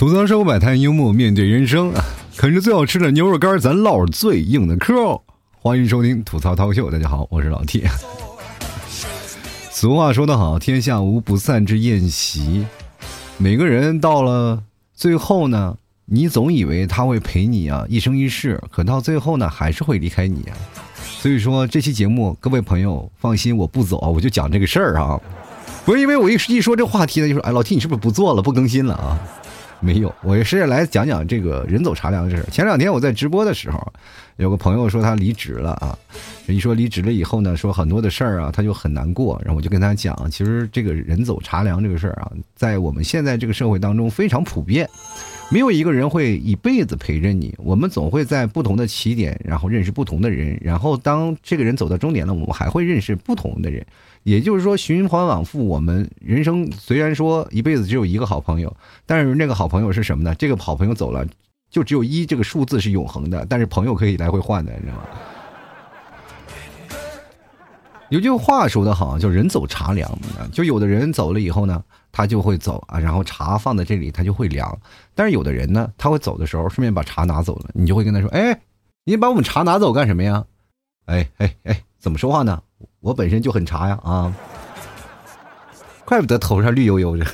[0.00, 1.92] 吐槽生活百态，幽默面对人生，
[2.34, 5.20] 啃着最好吃的牛肉干，咱唠着最硬的嗑。
[5.52, 7.84] 欢迎收听吐槽涛秀，大家好，我是老 T。
[9.70, 12.64] 俗话说得好，天下无不散之宴席。
[13.36, 14.62] 每个人到了
[14.94, 15.76] 最后呢，
[16.06, 20.56] 你总以为他会陪你啊一生一世，可到最后呢，还是会离开你啊。
[20.96, 25.20] 所以说这期节目，各位朋友放心，我不走，我就讲这个事儿啊。
[25.84, 29.20] 不是因为我一一说这话题呢，就说哎，老 T 你是不是不做了，不更新了啊？
[29.82, 33.92] 没有，我是来讲讲这个人走茶凉的事儿前两天我在直播的时候，
[34.36, 35.98] 有个朋友说他离职了啊，
[36.46, 39.40] 一说离职了以后呢，说很多的事儿啊，他就很难过。
[39.42, 44.86] 然后我就跟他讲，其实这个人走茶凉这个事儿啊，在我们现在这个社会当中非常普遍，
[45.50, 47.54] 没有一个人会一辈子陪着你。
[47.56, 53.86] 我们总会在不同的起点，然后认识不同的人，然后当这个人走到终点了，我们还会认识不同的人。
[54.22, 58.74] 也就是说，循环往复，我们人生虽然说一辈子只有一个好朋友，
[59.06, 60.34] 但是那个好朋友是什么呢？
[60.34, 61.26] 这个好朋友走了，
[61.70, 65.04] 就只有一这个数字是永恒的，但是朋友可以来回换的，你知道吗？
[68.10, 70.10] 有句话说得好，叫“人走茶凉”。
[70.52, 74.76] 就有的人走了以后呢，他就会走啊，然后茶放在这里，他就会凉。
[75.14, 78.60] 但是有的人呢，他会走的时候顺便把茶拿走了，你就会跟他说：“哎，
[79.04, 80.44] 你把我们茶拿走干什么呀？”
[81.06, 82.60] 哎哎哎，怎么说话呢？
[83.00, 84.32] 我本身就很茶呀啊，
[86.04, 87.26] 怪不得头上绿油油的。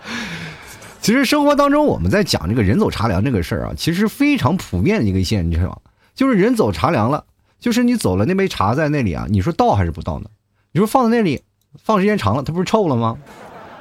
[1.00, 5.80] 其实生活当中我们在讲这个人走茶凉这个事儿啊，其实非常普遍的一个现象，
[6.14, 7.24] 就是人走茶凉了，
[7.58, 10.28] 就是你走了那杯茶在那里啊，你说倒还是不倒呢？
[10.72, 11.42] 你说放在那里
[11.82, 13.16] 放时间长了，它不是臭了吗？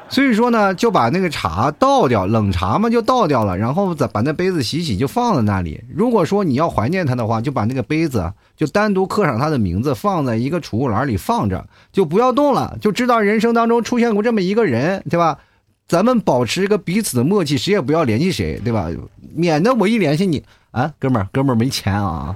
[0.08, 5.84] 所以说呢，就把那个茶倒掉，冷茶嘛就倒掉了，然后再把那杯子洗洗，就放在那里。
[5.94, 12.78] 如果说你要怀念他的话，就把那个杯子就单独刻上他的名字，放在一个储物篮里放着，就不要动了。
[12.80, 15.40] 就知道人生当中出现过这么一个人，对吧？
[15.88, 18.88] 咱们保持一个彼此的默契，谁也不要联系谁，对吧？
[19.36, 22.36] 免得我一联系你啊，哥们儿，哥们儿没钱啊，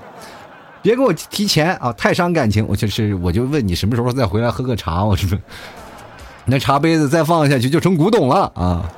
[0.81, 2.66] 别给我提钱啊，太伤感情。
[2.68, 5.40] 我就是我就问你什么时候再回来喝个茶，我是。
[6.50, 8.92] 那茶杯子再放下去就成古董了啊！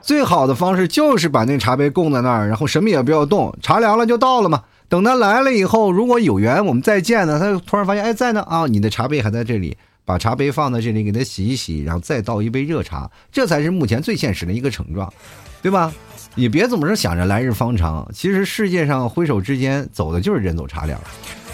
[0.00, 4.62] 最好的方式就是把那茶杯供在那儿，然后什么也不要动，茶凉了就倒了嘛。
[4.88, 8.66] 等他来了以后，如果有缘我们再见呢，他就突然发现，哎，在呢啊！
[8.66, 15.12] 你的茶杯还在这里，把茶杯放在这里，给他洗一洗，然后再倒一杯热茶，这才是目前最现实的一个症状，
[15.60, 15.92] 对吧？
[16.34, 20.98] 你别总是想着来日方长，其实世界上挥手之间走的就是人走茶凉。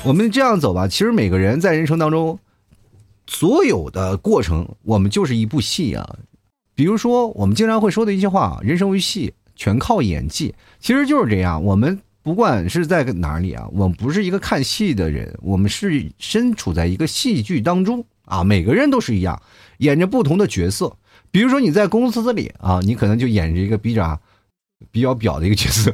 [0.04, 2.38] 我们这样走吧，其实每个人在人生当中。
[3.26, 6.16] 所有的过程，我们就是一部戏啊。
[6.74, 11.62] 比如说，我们经常会说的一些话：“人生为戏，全靠演技。”其实就是这样。
[11.62, 18.42] 我们不管是在哪里啊，我们不是一个看戏的人，我们是身处在一个戏剧当中啊。
[18.42, 19.40] 每个人都是一样，
[19.78, 20.96] 演着不同的角色。
[21.30, 24.20] 比如说你在公司里啊，你可能就演着一个比较
[24.90, 25.92] 比较表的一个角色；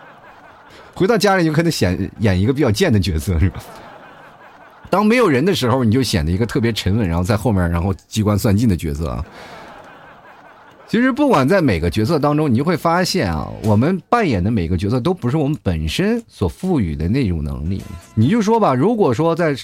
[0.94, 3.62] 回到家里就可能演演一个比较贱的角色，是吧？
[4.90, 9.24] 当没有人的时候，你就显得一个特别沉稳，然后在后面，然后机关算尽的角色啊。
[10.88, 17.80] 其实，不管在每个角色当中，你就会发现啊，我们扮演的每个角色都不是我们本身所赋予的那种能力。
[18.16, 19.56] 你就说吧，如果说在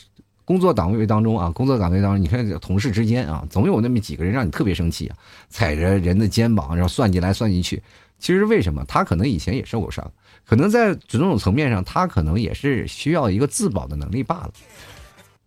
[0.44, 5.16] 工作岗位当中啊，工作岗位当中，你看同事之间啊，总有那么几个人让你特别生气啊，
[5.48, 7.82] 踩着人的肩膀，然后算计来算计去。
[8.20, 8.84] 其实为什么？
[8.87, 10.08] 他可能以前也受过伤，
[10.47, 14.53] 可能在种种层面上，他可能也是需要一个自保的能力罢了。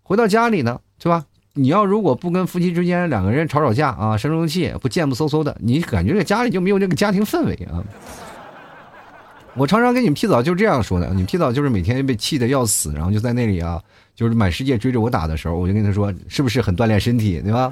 [0.10, 1.24] 回到家里呢，对吧？
[1.54, 7.78] 你要如果不跟夫妻之间两个人吵吵架啊，生生气，不贱不嗖嗖的，你感觉这家里就没有这个家庭氛围啊。
[9.54, 13.80] 我常常跟你们皮嫂就这样说的，你们皮嫂就是每天被气的要死，然后就在那里啊，
[14.16, 17.72] 就是满世界追着我打的时候，我就跟他说，是不是很锻炼身体，对吧？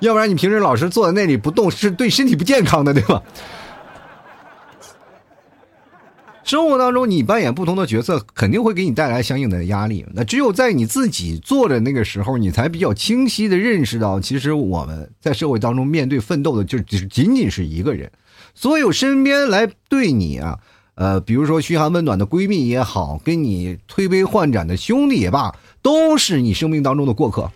[0.00, 3.22] 要不然你平时老是坐在那里不动，是对身体不健康的，对吧？
[6.44, 10.04] 生活当中，你扮演不同的角色，肯定会给你带来相应的压力。
[10.12, 18.10] 那只有在你自己做的那个时候，你才比较清晰的认识到，其实我们在社会当中面对奋斗的，就只仅仅是一个人。
[18.54, 20.58] 所有身边来对你啊，
[20.96, 27.50] 呃，比如说嘘寒问暖的闺蜜也好，跟你推杯换盏的兄弟也罢，都是你生命当中的过客。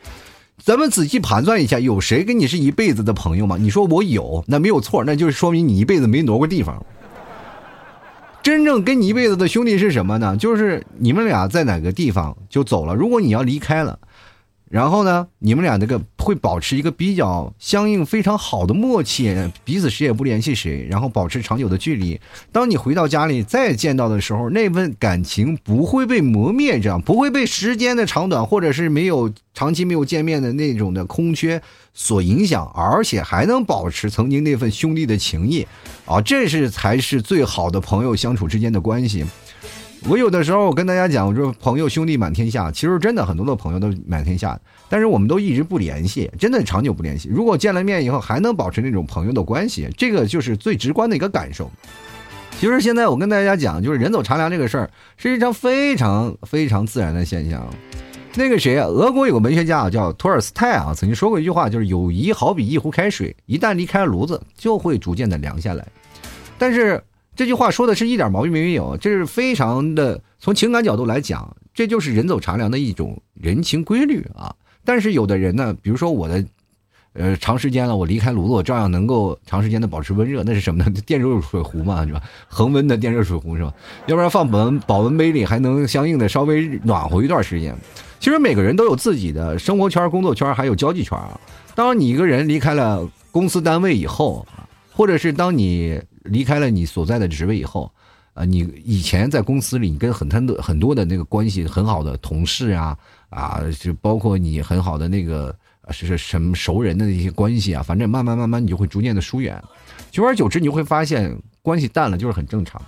[0.64, 3.58] 咱们仔细盘算一下，有谁跟你是一辈子的朋友吗？
[3.60, 6.82] 你说我有，那没有错，那就是说明你一辈子没挪过地方。
[8.46, 10.36] 真正跟你一辈子的兄弟是什么呢？
[10.36, 12.94] 就是你们俩在哪个地方就走了。
[12.94, 13.98] 如果你要离开了，
[14.68, 19.32] 然后呢，你们俩这个会保持一个比较相应、非常好的默契，
[19.64, 22.20] 彼此谁也不联系谁，然后保持长久的距离。
[22.50, 31.62] 当你回到家里再见到的时候，那份感情不会被磨灭，这样不会被时间的长短或者是没有长期没有见面的那种的空缺
[31.94, 35.64] 所影响，而且还能保持曾经那份兄弟的情谊
[36.04, 36.20] 啊！
[36.20, 39.24] 这是才是最好的朋友相处之间的关系。
[40.08, 44.56] 我有的时候我跟大家讲，我说朋友兄弟满天下，其实真的很多的朋友都是满天下，
[44.88, 47.28] 但是我们都一直不联系，真的长久不联系。
[47.28, 51.68] 如果见了面以后还能保持那种朋友的关系，这个就是最直观的一个感受。
[52.60, 57.68] 其实现在我跟大家讲，就是人走茶凉这个事儿是一场非常非常自然的现象。
[58.36, 65.84] 那个谁啊，俄国有个文学家叫托尔斯泰啊，曾经说过一句话，就是友谊好比一壶开水，一旦离开了炉子，就会逐渐的凉下来。
[66.56, 67.02] 但是。
[67.36, 74.54] 这句话说的是一点毛病没有，这是非常的从情感角度来讲，这就是人走茶凉的一种人情规律啊。
[74.86, 76.42] 但是有的人呢，比如说我的，
[77.12, 80.90] 呃，长时间了，我离开炉子，我照样能够长时间的保持温热，那是什么呢？
[81.04, 82.22] 电热水壶嘛，是吧？
[82.48, 83.70] 恒温的电热水壶是吧？
[84.06, 87.76] 要不然放保温保温杯里，还能相应的稍微暖和一段时间。
[88.18, 91.38] 其实每个人都有自己的生活圈、工作圈，还有交际圈啊。
[91.74, 94.46] 当你一个人离开了公司单位以后，
[94.90, 96.00] 或者是当你。
[96.26, 97.90] 离开了你所在的职位以后，
[98.34, 102.96] 啊，你以前在公司里，你跟很多很多的那个关系很好的同事啊，
[103.30, 105.56] 啊，就包括你很好的那个
[105.90, 109.62] 是是什么熟人的那些关系啊，反正慢慢慢慢你就会逐渐的疏远，
[110.10, 112.80] 久而久之你会发现关系淡了就是很正常。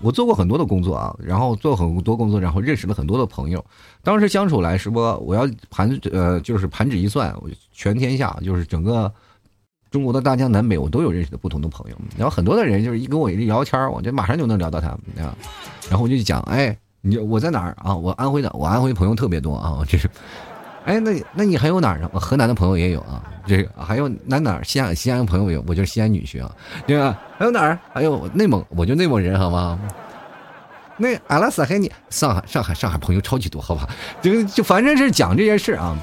[0.00, 3.64] 我做过很多的工作啊，然后做很多工作，然后认识了很多的朋友，
[4.02, 7.34] 当时相处来说，我要盘呃就是盘指一算，
[7.72, 9.12] 全天下就是整个。
[9.90, 11.96] 中国的大江南北，我都有认识的不同的朋友。
[12.16, 15.34] 然后很多的人就是一跟我一聊天，我就马上就能聊到他们啊。
[15.88, 17.94] 然后我就讲，哎，你我在哪儿啊？
[17.94, 19.82] 我安徽的，我安徽朋友特别多啊。
[19.88, 20.08] 这是，
[20.84, 22.08] 哎，那那你还有哪儿呢？
[22.12, 23.24] 我河南的朋友也有啊。
[23.46, 26.54] 这个还有哪哪西安西安的朋友有，我就是西安女婿啊。
[26.86, 27.20] 对吧？
[27.36, 27.78] 还有哪儿？
[27.92, 29.78] 还有内蒙，我就内蒙人，好吗？
[30.96, 33.88] 那阿拉斯海你上海上海上海朋友超级多，好吧？
[34.20, 35.98] 就就反正是讲这件事啊。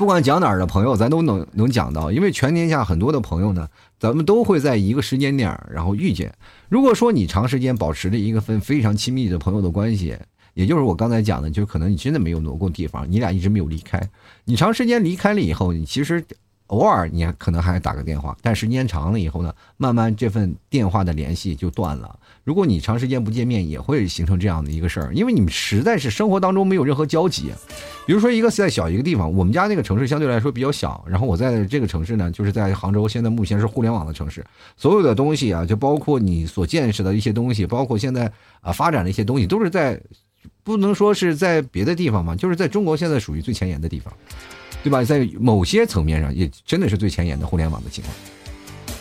[0.00, 3.68] 不管讲哪儿的朋友，咱都能能讲到，因为全天下很多的朋友呢，
[3.98, 6.32] 咱们都会在一个时间点然后遇见。
[6.70, 10.16] 如果说你长时间保持着一个分非常亲密的朋友的关系，
[10.54, 14.00] 也就是我刚才讲的，就可能你真的没有挪过地方，你俩一直没有离开。
[14.46, 16.24] 你长时间离开了以后，你其实。
[16.70, 22.18] 偶尔你可能还打个电话，但时间长了以后呢，慢慢这份电话的联系就断了。
[22.44, 27.52] 如果你长时间不见面，也会形成这样的一个事儿，因为你们实在是生活当中没有任何交集。
[28.06, 34.44] 比如说一个在小一个地方，我们家那个城市相对来说比较小，然后我在这个城市呢，就是在杭州，现在目前是互联网的城市，
[34.76, 38.30] 所有的东西啊，就包括你所见识的一些东西，包括现在
[38.60, 40.00] 啊发展的一些东西，都是在
[40.62, 44.12] 不能说是在别的地方嘛，就是在中国现在属于最前沿的地方。
[44.82, 45.02] 对吧？
[45.04, 48.14] 在某些层面上，也真的是最前沿的互联网的情况。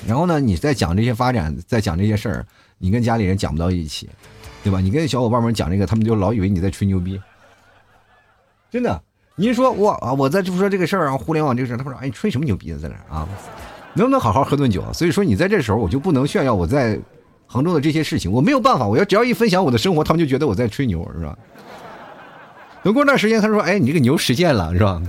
[0.08, 2.46] 然后呢，你在讲这些发展，在讲这些事儿，
[2.78, 4.10] 你跟家里人讲不到一起，
[4.64, 4.80] 对吧？
[4.80, 7.20] 你跟小伙伴们讲这个，他们就老以为你在吹牛逼。
[8.72, 9.02] 真的，
[9.36, 13.28] 您说我啊，我在说这个事儿啊，互联网这个事儿，他们说哎，你吹什么牛逼呢，在那啊？
[13.94, 14.84] 能不能好好喝顿酒？
[14.94, 17.00] 所以说，你在这时候，我就不能炫耀我在
[17.48, 21.38] 杭州的这些事情，我没有办法，我要只要一分享我的生活，他们就觉得我在吹牛，是吧？
[22.84, 25.02] 等过段时间，他说，哎，你这个牛实现了，是吧？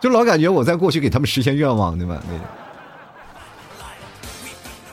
[0.00, 2.22] 就老感觉我在过去给他们实现愿望，对吧？
[2.28, 2.38] 那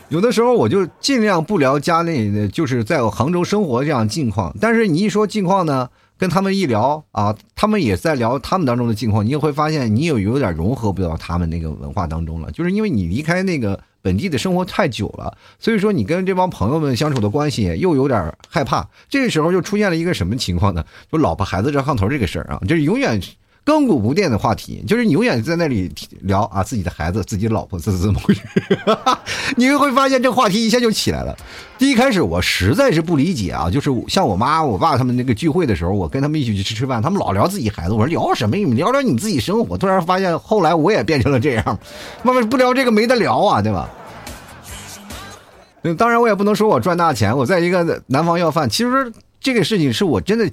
[0.09, 4.55] 有的时候我就尽量不聊家里的，就是在杭州生活这样近况。
[4.61, 12.51] 但是你一说近况呢，跟他们一聊啊，他们也在聊他们当中的近况，你也会发现你有有点融合不到他们那个文化当中了。
[12.51, 18.87] 就是因为你离开那个本地的生活太久了，所以说你跟这帮朋友们相处的关系又有点害怕。
[19.09, 20.85] 这个时候就出现了一个什么情况呢？
[21.11, 23.19] 就老婆孩子热炕头这个事儿啊，就是永远。
[23.65, 25.91] 亘古不变的话题，就是你永远在那里
[26.21, 28.41] 聊啊自己的孩子、自己的老婆这是怎么回事，
[29.57, 31.35] 你会发现这话题一下就起来了。
[31.79, 38.55] 第一开始我实在是不理解啊，就是像我妈、我爸他们那个聚会的时候，我跟他们一起去吃吃饭，他们老聊自己孩子，我说聊什么？
[38.55, 39.75] 你们聊聊你自己生活。
[39.75, 41.79] 突然发现后来我也变成了这样，
[42.21, 43.89] 慢慢不聊这个没得聊啊，对吧？
[45.97, 50.47] 当然我也不能说我赚大钱，我在一个南方要饭，其实这个事情是我真的。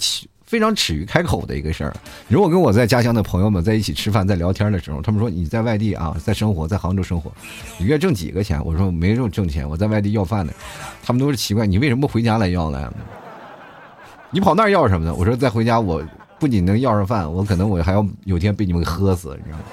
[0.53, 1.97] 非常耻于开口的一个事儿。
[2.29, 7.33] 如果跟我在家乡的朋友们在一起吃饭、在聊天的时候，他们说你在外地啊，在生活在杭州生活，
[7.79, 8.63] 一月挣几个钱？
[8.63, 10.53] 我说没挣挣钱，我在外地要饭的。
[11.03, 12.93] 他们都是奇怪，你为什么不回家来要呢？
[14.31, 15.15] 你跑那儿要什么呢？
[15.15, 16.05] 我说再回家，我
[16.39, 19.65] 不仅能要上饭，我可能我还要有天被你们喝死，你知道吗？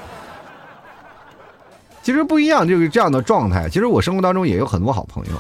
[2.02, 3.68] 其实不一样，就是这样的状态。
[3.68, 5.32] 其实我生活当中也有很多好朋友。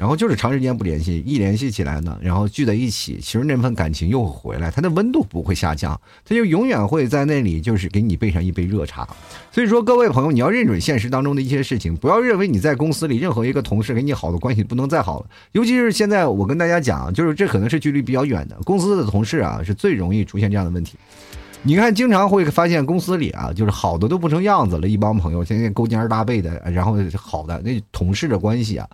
[0.00, 9.06] 然后就是长时间不联系，一联系起来呢，然后聚在一起，其实那份感情又会回来，它的温度不会下降，它就永远会在那里，就是给你备上一杯热茶。
[9.52, 15.26] 所以说，各位朋友，你要认准现实当中的一些事情，不要认为你在公司里任何一个同事跟你好的关系不能再好了。
[15.52, 20.96] 尤其是现在，我跟大家讲，就是这可能是距离比较远的公司的同事啊，是最容易出现这样的问题。
[21.62, 28.88] 你看，经常会发现公司里啊，就是好的都不成样子了，一帮朋友天天勾肩搭背的，然后好的那同事的关系啊。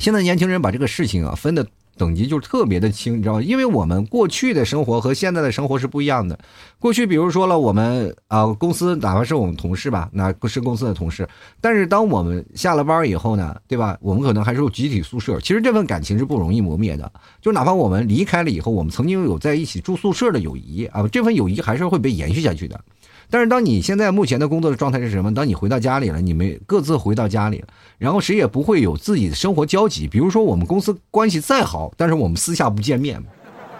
[0.00, 1.66] 现在年轻人把这个事情啊分的
[1.98, 3.42] 等级就是特别的轻，你知道吗？
[3.42, 6.38] 因为我们过去的生活和现在的生活是不一样的。
[6.78, 11.28] 过去，比如说了，我们啊公司哪怕是我们同事吧，那是公司的同事，
[11.60, 13.98] 但是当我们下了班以后呢，对吧？
[14.00, 17.12] 我们可能还是有集体宿舍，其实这份感情是不容易磨灭的。
[17.42, 22.80] 就哪怕我们离开了以后，我们曾经有在一起住宿舍的友谊啊，这份友谊还是会被延续下去的。
[23.32, 25.32] 但是，当你现在目前的工作的状态是什么？
[25.32, 27.68] 当你回到家里了，你们各自回到家里了，
[28.00, 30.08] 然后谁也不会有自己的生活交集。
[30.08, 33.22] 比如说，我们公司关系再好，但是我们私下不见面，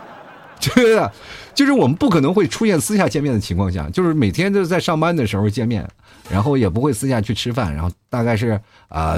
[0.61, 1.11] 就是，
[1.55, 5.89] 就是我们不可能会出现私下见面的情况下，就是每天都在上班的时候见面，
[6.31, 9.17] 然后也不会私下去吃饭，然后大概是啊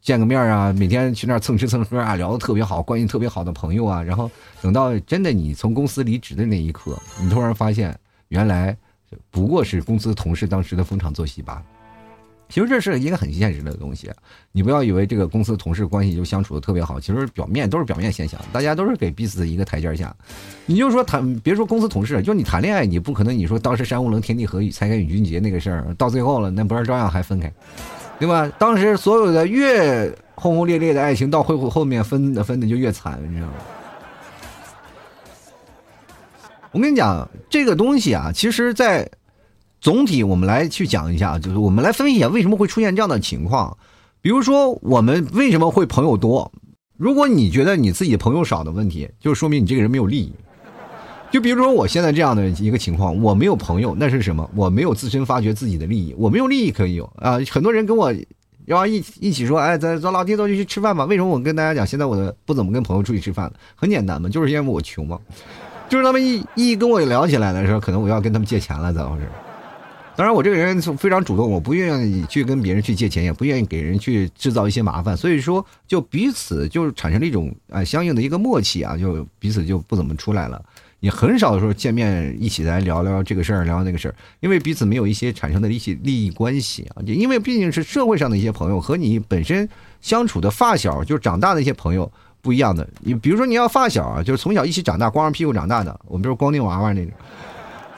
[0.00, 4.30] 见个面啊，每天去那儿蹭吃蹭喝啊，聊得特别好，关系特别好的朋友啊，然后
[4.62, 7.94] 等到真的你从公司离职的那一刻，你突然发现
[8.28, 8.76] 原来。
[9.30, 11.62] 不过是公司同事当时的逢场作戏罢了。
[12.54, 14.08] 其实这是一个很现实的东西，
[14.52, 20.14] 你不要以为这个公司同事关系就相处的特别好，其实表面都是表面现象，大家都是给彼此一个台阶下。
[20.64, 27.52] 你就说谈，别说公司同事，就你谈恋爱，你不可能你说当时山无棱，天地合，才开与君结那个事儿，到最后了，那不是照样还分开，
[28.20, 28.48] 对吧？
[28.56, 33.54] 当时所有的越轰轰烈烈的爱情，到后后面分的分的就越惨，你知道吗？
[36.70, 39.10] 我跟你讲，这个东西啊，其实，在
[39.84, 43.76] 总体我们来去讲一下，就是我们来分析一下为什么会出现这样的情况。
[44.22, 46.50] 比如说，我们为什么会朋友多？
[46.96, 50.32] 如果你觉得你自己朋友少的问题，就说明你这个人没有利益。
[51.30, 54.50] 就比如说我现在这样的一个情况，我没有朋友，那是什么？
[54.54, 57.38] 我没有自身发掘自己的利益，我没有利益可以有啊。
[57.50, 58.10] 很多人跟我
[58.64, 61.04] 要一一起说，哎，咱咱老弟，走就去吃饭吧。
[61.04, 63.52] 为什么我跟大家讲，现在我的不怎么跟朋友出去吃饭了？
[63.76, 65.20] 很简单嘛，就是因为我穷嘛。
[65.90, 69.28] 就是他们一一跟我聊起来的时候，可能我要跟他们借钱了，怎么回事？
[70.16, 80.64] 当然，我这个人非常主动，我不愿意去跟别人去借钱，也不愿意给人去制造一些麻烦，所以说就彼此就产生了一种啊相应的一个默契啊，就彼此就不怎么出来了，
[81.00, 89.68] 也很少的时候见面一起来聊聊这个事儿，聊聊那个事儿，因为彼此没有一些产生的一些利益关系啊，就因为毕竟是社会上的一些朋友和你本身
[90.00, 92.10] 相处的发小，就是长大的一些朋友。
[92.40, 97.10] 不一样的，你比如说你要发小啊，就是从小一起长大，光着屁股长大的，我们就是光腚娃娃那种，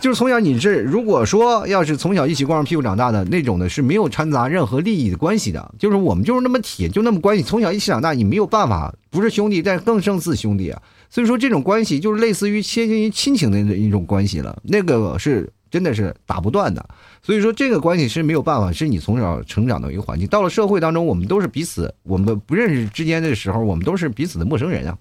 [0.01, 15.51] 就是从小你是如果说要是从小一起光着屁股长大的那种的，是没有掺杂任何利益的关系的，就是我们就是那么铁，就那么关系，从小一起长大，你没有办法，不是兄弟，但更胜似兄弟啊，所以说这种关系就是类似于接近于亲情的一种关系了，那个是。
[15.69, 16.89] 真的是打不断的，
[17.23, 20.27] 所以说这个关系是没有办法，是你从小成长的一个环境。
[20.29, 24.97] 到了社会当中，我们都是彼此，我们不认识之间的时候，我们都是彼此的陌生人啊。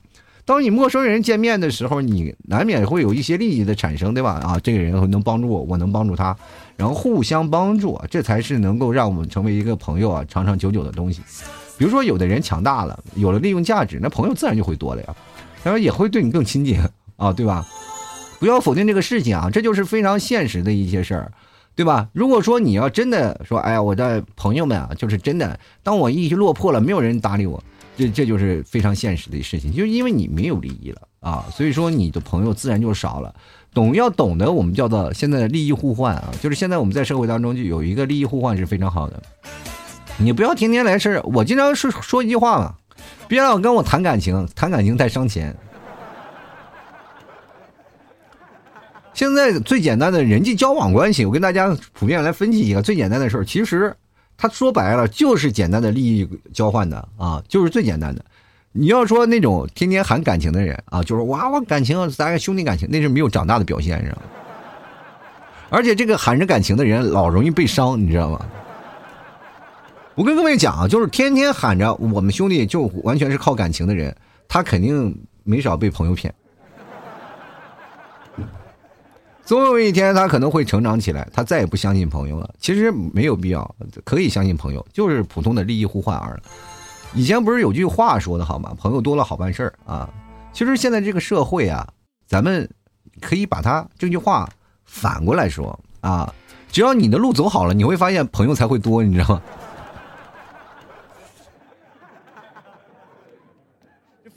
[0.46, 4.34] 当你陌生人见面的时候，你难免会有一些利益的产生，对吧？
[4.34, 6.38] 啊，这个人能帮助我，我能帮助他，
[6.78, 11.22] 然后互相帮助，这才是能够让我们成为一个朋友啊，长长久久的东西。
[11.78, 15.16] 比如说，有的人强大了，有了利用价值，那朋友自然就会多了呀，
[15.64, 16.80] 然后也会对你更亲近
[17.18, 17.66] 啊，对吧？
[18.40, 21.32] 不要否定这个事情啊，这就是非常现实的一些事儿，
[21.76, 22.08] 对吧？
[22.14, 27.62] 如果说你要真的说，哎呀，我的朋友们啊，就是真的，当我一落魄了，没有人搭理我，
[27.98, 33.34] 这这就是非常现实的事情，就是因为你没有利益了啊，所以说你的朋友自然就少了。
[33.74, 39.22] 懂要懂得，我们叫做现在的利益互换啊，就是现在我们在社会当中就有一个利益互换是非常好的。
[40.18, 42.76] 你不要天天来事儿，我经常说说一句话嘛，
[43.28, 45.54] 别老跟我谈感情，谈感情太伤钱。
[49.14, 53.44] 现在最简单的人际交往关系，我跟大家普遍来分析一个最简单的事儿。
[53.44, 53.96] 其实，
[54.38, 58.24] 他说白了就是简单的利益交换的啊，就是最简单的。
[58.72, 64.24] 你要说那种天天喊感情的人啊，就是哇哇感情，咱兄弟感情，那是没有长大的表现，你知道吗？
[65.70, 68.46] 而且这个喊着感情的人老容易被伤，你知道吗？
[70.14, 74.16] 我跟各位讲啊，就是天天喊着我们兄弟，就完全是靠感情的人，
[74.48, 76.34] 他肯定没少被朋友骗。
[79.46, 82.52] 总有一天，他可能会成长起来，他再也不相信朋友了。
[82.60, 86.36] 其实没有必要，可以相信朋友，就是普通的利益互换而
[87.14, 87.22] 已。
[87.22, 88.76] 以前不是有句话说的好吗？
[88.76, 90.10] 朋友多了好办事儿啊。
[90.52, 91.88] 其实现在这个社会啊，
[92.28, 92.68] 咱们
[93.22, 94.50] 可以把它这句话
[94.84, 96.34] 反过来说啊，
[96.72, 99.42] 只要你的路走好了，你会发现朋友才会多，你知道吗？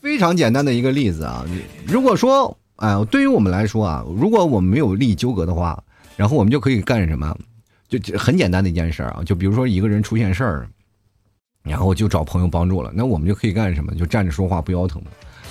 [0.02, 1.44] 非常简单的一个例子啊，
[1.86, 5.80] 如果说，哎，对于我们来说啊，如果我们没有利益纠葛的话，
[6.16, 7.36] 然后我们就可以干什么？
[7.88, 10.68] 就很简单的一件事啊，就比如说一个人出现事儿，
[11.62, 13.94] 然后就找朋友帮助了，那我们就可以干什么？
[13.94, 15.02] 就站着说话不腰疼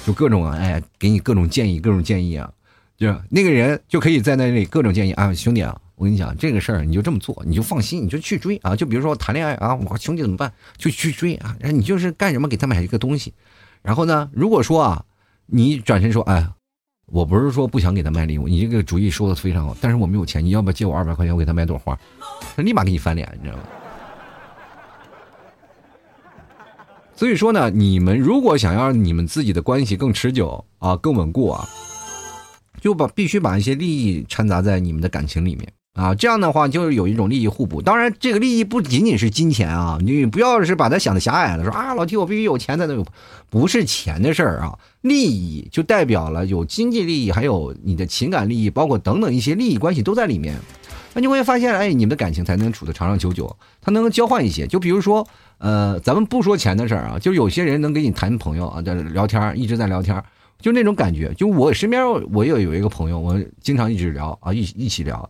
[0.05, 2.51] 就各种哎，给你各种建议，各种建议啊，
[2.97, 5.79] 就那个人就可以在那里各种建议啊，兄弟啊。
[5.95, 8.75] 我跟你讲，这个事儿你就这么做，你就放心，你就去追啊。
[8.75, 10.53] 就比如说谈恋爱啊，我兄弟怎么办？
[10.77, 11.57] 就去追啊。
[11.59, 13.33] 你就是干什么，给他买一个东西。
[13.81, 15.03] 然后呢，如果说啊，
[15.47, 16.47] 你转身说，哎，
[17.09, 21.97] 我不是说不想给他买礼物，你这个主意说的非常好，但是我没有钱，你要不要借我二百块钱，我给他买朵花？
[22.55, 23.63] 他立马给你翻脸，你知道吗？
[27.15, 31.67] 所以说呢，你们如果想要你们自己的关系更持久啊，更稳固啊，
[32.81, 35.73] 就把必须把一些利益掺杂在你们的感情里面。
[35.97, 37.81] 啊，这样的话就是有一种利益互补。
[37.81, 43.03] 当然，这个利益不仅仅是金钱啊，你不要是把它想的狭隘了，说啊，老弟，我必须有钱才能有，
[43.49, 44.77] 不是钱的事儿啊。
[45.01, 50.55] 利益就代表了有经济利益，还有你的情感利益，包括等等一些利益关系都在里面。
[51.15, 53.57] 那你会发现，哎，你们的感情才能处的长长久久。
[53.81, 55.27] 他能交换一些，就比如说，
[55.57, 60.23] 呃，咱们不说钱的事儿啊，就有些人能给你谈朋友啊，在聊天，一直在聊天，
[60.61, 61.33] 就那种感觉。
[61.33, 65.27] 就我身边我也有一个朋友，我经常一直聊啊，一一起聊。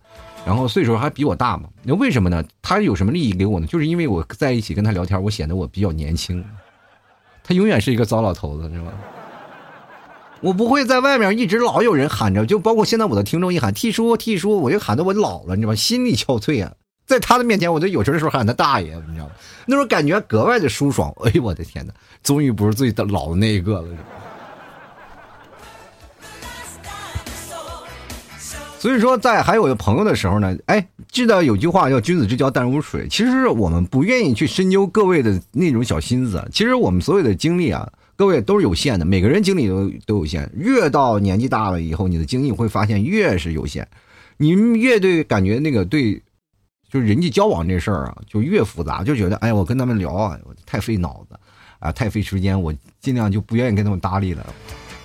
[0.48, 1.68] 然后岁数还比我大嘛？
[1.84, 2.42] 那为什么呢？
[2.62, 3.68] 他有什么利益给我呢？
[3.68, 6.42] 就是因为我在一起跟他聊天，我显得我比较年轻。
[7.44, 8.94] 他永远是一个糟老头子，是吧？
[10.40, 15.76] 我不会在外面一直老有人喊着，就包括现在我的听众一喊 T 叔 T 叔，我就喊得我老了，你知道吗？
[15.76, 16.72] 心力憔悴啊！
[17.06, 19.32] 在他的面前，我就有时候喊他大爷，你知道吗？
[19.66, 21.14] 那种感觉格外的舒爽。
[21.26, 21.94] 哎呦我的天哪！
[22.24, 23.88] 终于不是最老的那一个了。
[28.80, 33.08] 所以说，在还有的朋友的时候呢，哎，记得有句话叫“君子之交淡如水”。
[33.10, 36.48] 其实我们不愿意去深究各位的那种小心思。
[36.52, 40.50] 其实我们所有的经历啊，各位都是有限的，每个人精力都都有限。
[40.56, 43.88] 越到年纪大了以后，你的精力会发现越是有限。
[44.38, 46.22] 你越对感觉那个对，
[46.92, 51.36] 就是人际交往这事儿啊，就越复杂，就觉得哎，我跟他们聊啊，太费脑子
[51.80, 54.46] 啊，太费时间，我尽量就不愿意跟他们搭理了。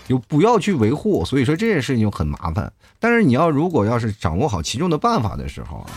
[0.06, 2.72] 就不要去维护，所以说这件事情就很麻烦。
[2.98, 5.90] 但是你要如果要是掌握好其中的办法的时候啊，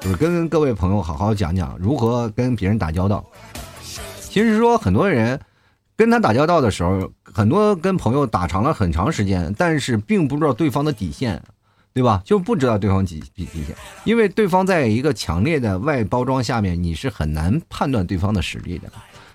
[0.00, 3.24] 就是跟各位朋友好好讲讲如何跟别人打交道。
[4.20, 5.40] 其实说很多人
[5.96, 11.40] 跟他打交道的时候，很多跟朋友打长了很长时间，但是并不知道对方的底线，
[11.92, 12.20] 对吧？
[12.24, 18.90] 就不知道对方底底底线，因为对方在一个强烈的外包装下面，你是很难判断对方的实力的。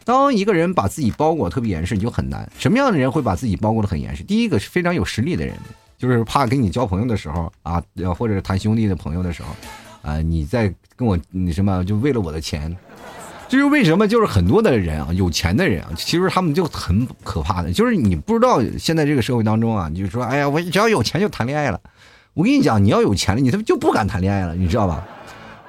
[0.10, 2.52] 当一个人把自己包裹特别严实，你就很难。
[2.58, 4.24] 什么样的人会把自己包裹的很严实？
[4.24, 5.54] 第一个是非常有实力的人，
[6.00, 7.80] 就是怕跟你交朋友的时候啊，
[8.18, 9.50] 或者是谈兄弟的朋友的时候，
[10.02, 12.76] 啊，你在跟我你什么就为了我的钱，
[13.48, 14.08] 这是为什么？
[14.08, 21.80] 就是很多的人啊，有钱的人啊，其实他们就很可怕的，就是你不知道现在这个社会当中啊，你就说，哎呀，我只要有钱就谈恋爱了。
[22.34, 25.08] 我跟你讲，你要有钱了，你他妈就不敢谈恋爱了，你知道吧？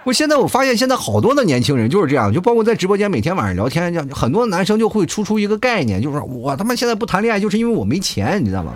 [0.04, 8.72] 我现在我发现，现在好多的年轻人就是这样，就包括在直播间每天晚上聊天，这很多男生就会出出一个概念，就是我他妈现在不谈恋爱，就是因为我没钱，你知道吗？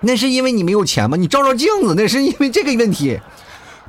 [0.00, 1.16] 那是因为你没有钱吗？
[1.16, 3.18] 你照照镜子，那是因为这个问题，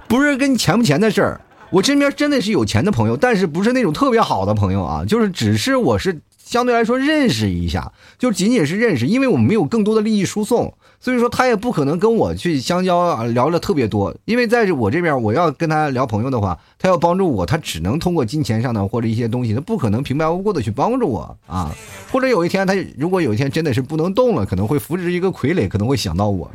[0.07, 1.41] 不是跟钱不钱的事儿。
[1.69, 10.73] 我身边真的是有钱的朋友，但是不是那种特别好的朋友啊，就是只是我是相对来说认识一下，就仅仅是认识，因为我们没有更多的利益输送。
[11.03, 21.69] 所以说他也不可能跟我去相交啊，聊的特别多，因为在我这边，我要跟他聊朋友的话，他要帮助我，他只能通过金钱上的或者一些东西，他不可能平白无故的去帮助我啊。
[22.09, 26.49] 或者有一天他如果有一天真的是不能动了，可能会扶植一个傀儡，可能会想到我，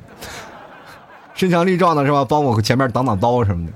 [1.35, 2.25] 身强力壮的是吧？
[2.25, 3.73] 帮我前面挡挡刀什么的。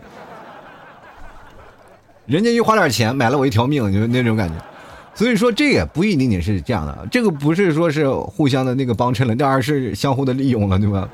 [2.24, 4.54] 人家一花点钱买了我一条命，就那种感觉。
[5.14, 11.08] 所以说，这也不一定仅是这样的，这个不是说是互相的那个帮衬了， 而是相互的利用了，对吧？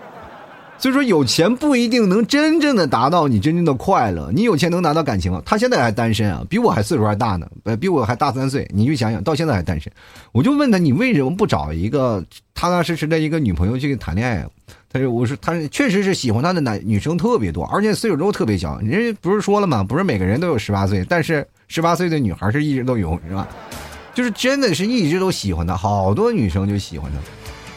[0.78, 4.30] 所以说，有钱不一定能真正的达到你真正的快乐。
[4.32, 5.42] 你有钱能拿到感情吗？
[5.44, 8.64] 他现在还单身啊，比我还岁数还大呢，呃，比我还大三岁。
[8.72, 9.92] 你去想想到现在还单身，
[10.30, 14.46] 我就问他，你为什么不找一个踏踏实实的一个女朋友去谈恋爱？
[14.92, 18.78] 他说，我说他确实是喜欢他的男女生特别多，而且岁数都特别小。
[18.78, 19.82] 人家不是说了吗？
[19.82, 23.48] 不是每个人都有十八岁，但是十八岁的女孩是一直都有，是吧？
[24.18, 27.18] 就是真的是一直都喜欢他，好多女生就喜欢他。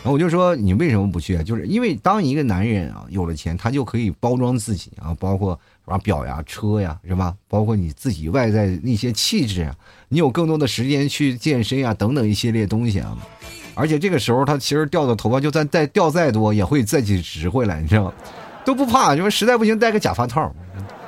[0.02, 1.38] 然后我就说你为什么不去？
[1.44, 5.54] 就是因为当一个男人啊有了钱，他就可以包装自己啊，包括
[5.86, 7.36] 什么表呀、车呀，是吧？
[7.48, 9.76] 包括你自己外在那些气质啊，
[10.10, 13.16] 你有更多的时间去健身啊，等等一系列东西啊。
[13.76, 18.14] 而且这个时候他其实掉的头发就算再掉再多，也会再去直回来，你知道吗？
[18.66, 20.52] 都不怕，就是实在不行戴个假发套，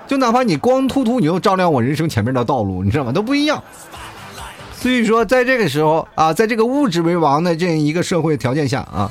[0.05, 3.11] 就哪怕你光秃秃，你又照亮我人生前面的道路，你知道吗？
[3.11, 3.63] 都不一样。
[4.83, 9.09] 所以说，在这个时候啊，在这个物质为王的这样一个社会条件下啊，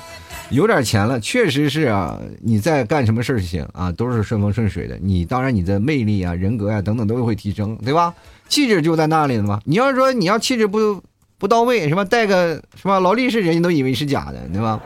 [0.50, 4.98] 有点钱了，确实是啊，你在干什么事情啊，都是顺风顺水的。
[5.00, 8.12] 你当然你的魅力啊、人格啊等等都会提升，对吧？
[8.50, 9.62] 气质就在那里了嘛。
[9.64, 11.02] 你要是说你要气质不
[11.38, 14.78] 不到位，什么带个什么劳力士，人家都以为是假的，对吧？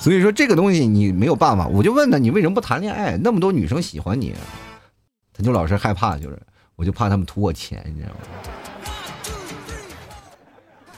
[0.00, 1.66] 所以说这个东西你没有办法。
[1.66, 3.18] 我就问他，你为什么不谈恋爱？
[3.22, 4.34] 那么多女生喜欢你，
[5.34, 6.38] 他就老是害怕，就是
[6.76, 8.16] 我就怕他们图我钱，你知道吗？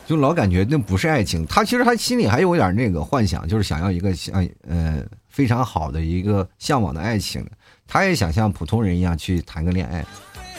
[0.08, 7.46] 就老感觉那不是爱情，他其实他心里还有点那个幻想，就是想要一个像呃非常好的一个向往的爱情，
[7.86, 10.02] 他也想像普通人一样去谈个恋爱。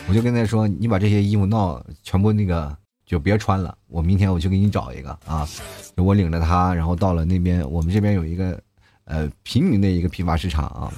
[0.07, 5.49] 我就跟他说：“你把这些衣服闹全部那个就别穿了，我明天我去给你找一个啊。”
[5.97, 8.62] 我领着他，然后到了那边，我们这边有一个
[9.05, 10.93] 呃平民的一个批发市场啊，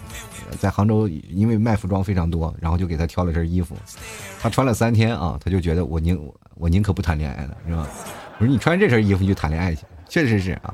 [0.59, 3.77] 在杭州，因为卖服装非常多，然后就给他挑了身衣服，
[4.41, 6.21] 他穿了三天啊，他就觉得我宁
[6.55, 7.87] 我宁可不谈恋爱了，是吧？
[8.41, 10.73] 我说你穿这身衣服去谈恋爱去，确实是啊。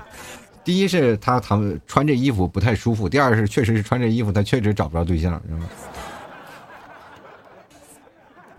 [0.64, 5.70] 第一是他他们穿这衣服不太舒服，第二是确实是穿这衣服他确实找不着对象，知道吗？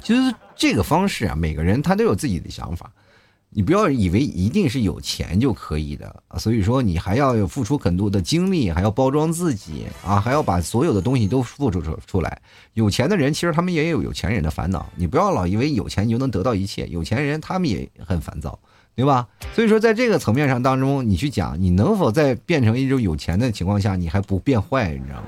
[0.02, 2.90] 其实这个方式啊，每个人他都有自己的想法，
[3.48, 12.42] 你不要以为一定是有钱就可以的所以说你还要有付出很多的精力，还要包装自己啊，还要把所有的东西都付出出出来。
[12.74, 18.58] 有钱的人其实他们也有有钱人的烦恼，你不要老以为有钱你就能得到一切，有钱人他们也很烦躁。
[18.98, 19.28] 对吧？
[19.54, 24.90] 所以说，在这个层面上当中，你去讲，你能否在变成一种有钱的情况下，你还不变坏？
[24.90, 25.26] 你知道吗？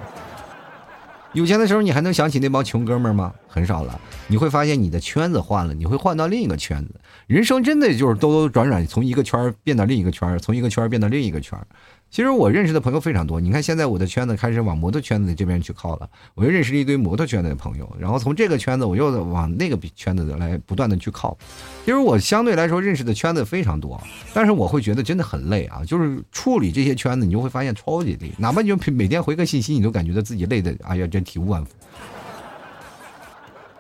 [1.35, 3.33] 有钱的时候，你还能想起那帮穷哥们吗？
[3.47, 4.01] 很少了。
[4.27, 6.97] 你会发现你的圈子换了，你会换到另一个圈子。
[7.29, 11.57] 人生真的就是兜兜转转，从一个圈变到另一个圈，从一个圈变到另一个圈。
[12.11, 21.39] 其实我认识的朋友非常多，你看现在我的圈子开始往摩托圈子这边去靠了，我又认识了一堆摩托圈子的朋友，然后从这个圈子我又往那个圈子来不断的去靠。
[21.85, 24.03] 其实我相对来说认识的圈子非常多，
[24.35, 31.71] 但是我会觉得真的很累啊，就是处理这些圈子，你就会发现超级累，哪怕你就每天回个信息，你都感觉到自己累的，哎呀，真体无完肤，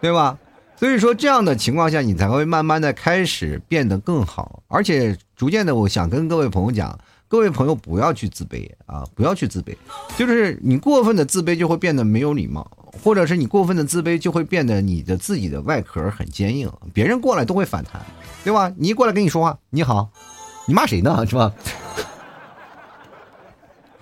[0.00, 0.38] 对吧？
[0.76, 6.96] 所以说这样的情况下，你才会慢慢的开始变得更好，而且逐渐的，我想跟各位朋友讲。
[7.30, 9.06] 各位朋友，不要去自卑啊！
[9.14, 9.72] 不要去自卑，
[10.18, 12.68] 就是你过分的自卑就会变得没有礼貌，
[13.04, 18.04] 或者是你过分的自卑就会变得你的自己的外壳很坚硬，别人过来都会反弹，
[18.42, 18.72] 对吧？
[18.76, 20.10] 你一过来跟你说话，你好，
[20.66, 21.24] 你骂谁呢？
[21.24, 21.52] 是吧？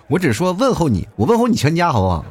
[0.07, 2.25] 我只说问候你，我问候你全家，好不好？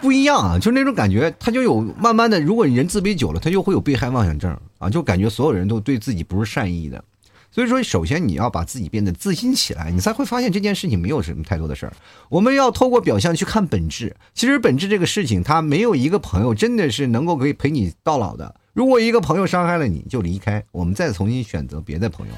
[0.00, 7.04] 不一样啊，就是那种感觉，他就有慢慢的，如果人自卑久了，他就会有被害妄想症啊，就感觉所有人都对自己不是善意的。
[7.52, 11.92] 所以说，首先你要把自己变得自信起来，你才会发现这件事情没有什么太多的事儿。
[12.30, 14.16] 我们要透过表象去看本质。
[14.32, 18.54] 其实本质这个事情，他没有一个朋友真的是能够可以陪你到老的。
[18.72, 22.32] 如果一个朋友伤害了你，就离开，我们再重新选择别的朋友。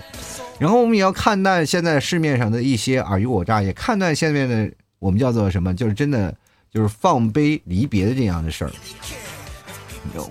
[0.59, 6.37] 然后我们也要看淡现在市面上的一些尔虞我诈，也看淡现在的我们叫做什么，就是真的
[6.73, 8.73] 就是放杯离别的这样的事儿。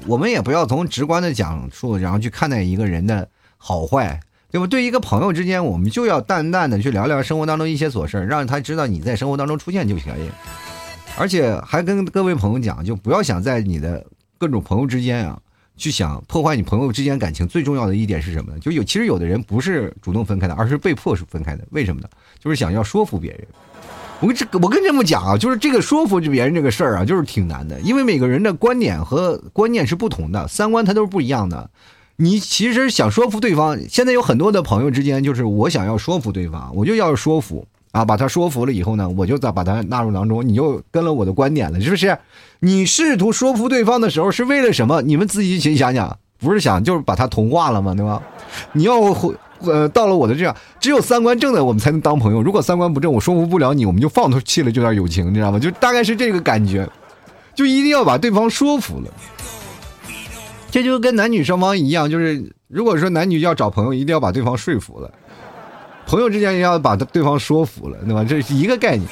[0.06, 4.20] 我们也不要从直观的讲述，然后去看待一个人的好坏。
[4.54, 4.68] 对吧？
[4.68, 10.30] 对一个朋友之间，我们就要淡淡的去聊聊生活当中一些琐事让他知道你在生活当中出现就可以。
[11.18, 14.06] 而且还跟各位朋友讲，就不要想在你的
[14.38, 15.40] 各种朋友之间啊，
[15.76, 17.48] 去想破坏你朋友之间感情。
[17.48, 18.60] 最重要的一点是什么呢？
[18.60, 21.66] 就有其实有的人不是主动分开的，而是被迫分开的。
[21.72, 22.08] 为什么呢？
[22.40, 23.48] 就是想要说服别人。
[24.20, 31.68] 我跟这我跟这么讲啊，就是这个说服别人这个事儿啊，就是挺难的，因为每个人的观点和观念是不同的，三观它都是不一样的。
[32.16, 42.18] 你其实想说服对方，现在有很多的朋友之间，就是我想要说服对方，我就要说服啊，把他说服了以后呢，我就再把他纳入当中，你就跟了我的观点了，是不是？
[42.60, 45.02] 你试图说服对方的时候是为了什么？
[45.02, 47.94] 你们自己去想想，不是想就是把他同化了吗？
[47.96, 48.22] 对吧？
[48.74, 49.00] 你要
[49.62, 55.58] 呃到了我的这样，只有三观正的我们才能当朋友，如果三观不正，我说服不了你，我们就放弃了这段友情，你知道吗？
[55.58, 56.88] 就大概是这个感觉，
[57.56, 59.12] 就一定要把对方说服了。
[60.74, 65.08] 这就跟男女双方一样，就是如果说男女要找朋友，一定要把对方说服了；
[66.08, 68.24] 朋友之间也要把对方说服了，对吧？
[68.24, 69.08] 这是一个概念。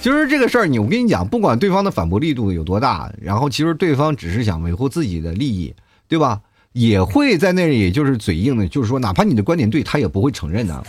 [0.00, 5.74] 其实这个事儿，你我跟你讲，不管对方的反驳力度有多大，然后其实对方只是想维护自己的利益，
[6.06, 6.40] 对吧？
[6.72, 10.80] 也会在那里就是嘴硬的，就是说，哪怕你的观点对，他也不会承认的。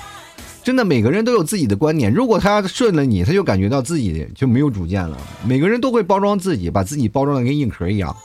[0.61, 2.13] 真的，每个人都有自己的观点。
[2.13, 5.17] 如果他顺了你，他就感觉到自己就没有主见了。
[5.43, 8.15] 每个人都会包装自己，把自己包装的跟硬壳一样。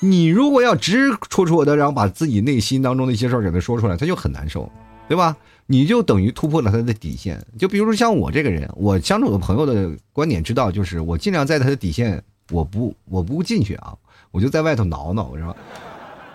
[0.00, 4.70] 你如果要直戳戳的，然后把自己内心当中的一些事儿给他说出来，他就很难受，
[5.08, 5.36] 对吧？
[5.66, 7.44] 你就等于突破了他的底线。
[7.58, 13.94] 就比如说像我这个人，我相处的朋友的观点知道，就是我尽量在他的底线，我不我不进去啊，
[14.30, 15.56] 我就在外头挠挠，是吧？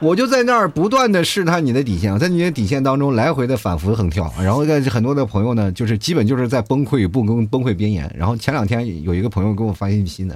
[0.02, 8.12] 我就在那儿不断的试探你的底线，在你的底线当中来回的反复横跳，然后在很多的朋友呢，就是基本就是在崩溃不崩崩溃边缘。
[8.18, 10.36] 然后前两天有一个朋友给我发信息呢，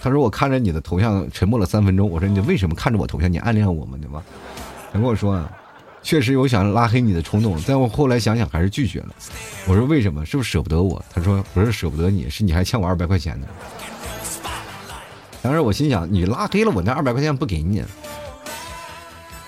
[0.00, 3.32] 他说我看着你的头像沉默了三分钟，我说你为什么看着我头像？
[3.32, 3.98] 你暗恋我吗？
[4.00, 4.22] 对吧？
[4.92, 5.42] 他跟我说，
[6.02, 9.08] 确实有想拉黑你的冲动，但我后来想想还是拒绝了。
[9.66, 10.24] 我说为什么？
[10.24, 11.04] 是不是舍不得我？
[11.12, 13.46] 他说不是舍不得你，是你还欠我二百块钱呢。
[15.42, 17.82] 当时我心想，你拉黑了我，那二百块钱不给你。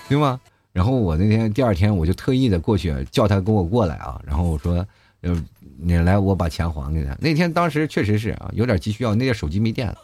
[0.07, 0.39] 对吗？
[0.73, 4.85] 然后我那天第二天我就特意的过去叫他跟我过来啊，然后我说，
[5.21, 5.43] 呃，
[5.77, 7.13] 你来我把钱还给他。
[7.19, 9.97] 那天当时确实是啊，有点急需要，那天手机没电了，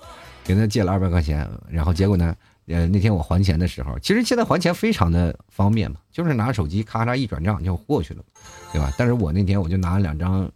[0.47, 1.47] 给他借了二百块钱。
[1.69, 2.36] 然后结果呢，
[2.67, 8.23] 呃，那天我还钱的时候，其实现在还钱非常的方便嘛，就是拿手机咔嚓一转账就过去了，
[8.71, 8.91] 对吧？
[8.97, 10.49] 但是我那天我就拿了两张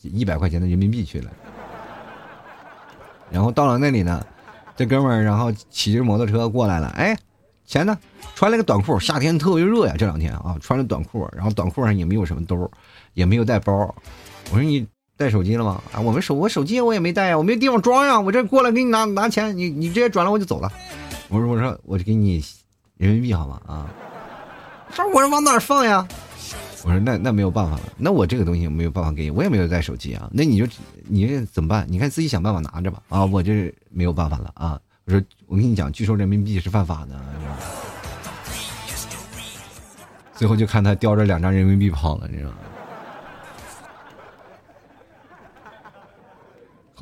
[0.00, 1.30] 一百块钱的人民币去了，
[3.30, 4.26] 然后到了那里呢，
[4.74, 7.16] 这哥们儿然后骑着摩托车过来了，哎。
[7.64, 7.96] 钱呢？
[8.34, 12.70] 穿了个短裤，夏天特别热呀，这两天啊，穿了短裤，然后短裤上也没有什么兜，
[13.14, 13.72] 也没有带包。
[14.50, 14.86] 我说你
[15.22, 15.80] 带手机了吗？
[15.92, 18.18] 啊，我们手我手机我也没带呀，我没地方装呀。
[18.18, 20.70] 我这过来给你拿拿钱，你你直接转了我就走了。
[21.28, 22.44] 我说我说我就给你
[22.96, 23.60] 人民币好吗？
[23.66, 23.86] 啊，
[24.92, 26.06] 说我说往哪放呀？
[26.84, 30.28] 我说那那没有办法了，那我这个东西没有办法给你，我也没有带手机啊。
[30.32, 30.66] 那你就
[31.06, 31.86] 你怎么办？
[31.88, 33.00] 你看自己想办法拿着吧。
[33.08, 34.80] 啊，我这没有办法了啊。
[35.04, 37.18] 我说，我跟你讲，拒收人民币是犯法的。
[40.34, 42.56] 最后就看他叼着两张人民币跑了，你知道吗？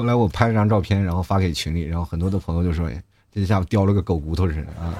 [0.00, 2.90] 后来我拍了张照片，然后发给群里，然后很多的朋友就说
[3.34, 4.96] ：“这下叼了个狗骨头似的啊！”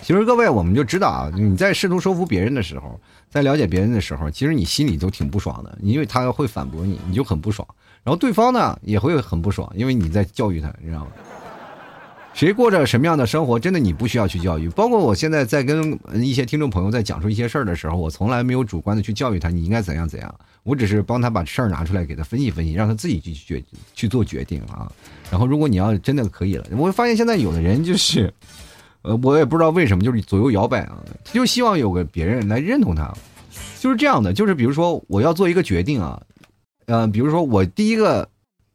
[0.00, 7.68] 其实各位，我们就知道啊，你在试图说服别人的时候，在了解别人的时候，其实你心里都挺不爽的，因为他会反驳你，你就很不爽。
[8.02, 11.10] 然后对方呢也会很不爽，因为你在教育他，你知道吗？
[12.32, 14.70] 谁过着什么样的生活，真的你不需要去教育。
[14.70, 20.34] 包括我现在在跟一些听众朋友在讲述一些事儿的时候，我从来没有主观的去教育他，你应该怎样怎样。
[20.68, 24.92] 我只是帮他把事儿拿出来给他分析分析，让他自己去决去做决定啊。
[25.30, 28.32] 然后如果你要真的可以了，我会发现现在有的人就是，
[29.00, 33.12] 呃，我也不知道为什么，就是左右摇摆啊，他就希望有个别人来认同他，
[33.80, 34.32] 就是这样的。
[34.32, 36.22] 就是比如说我要做一个决定啊。
[36.90, 38.26] 嗯，比如说我第一个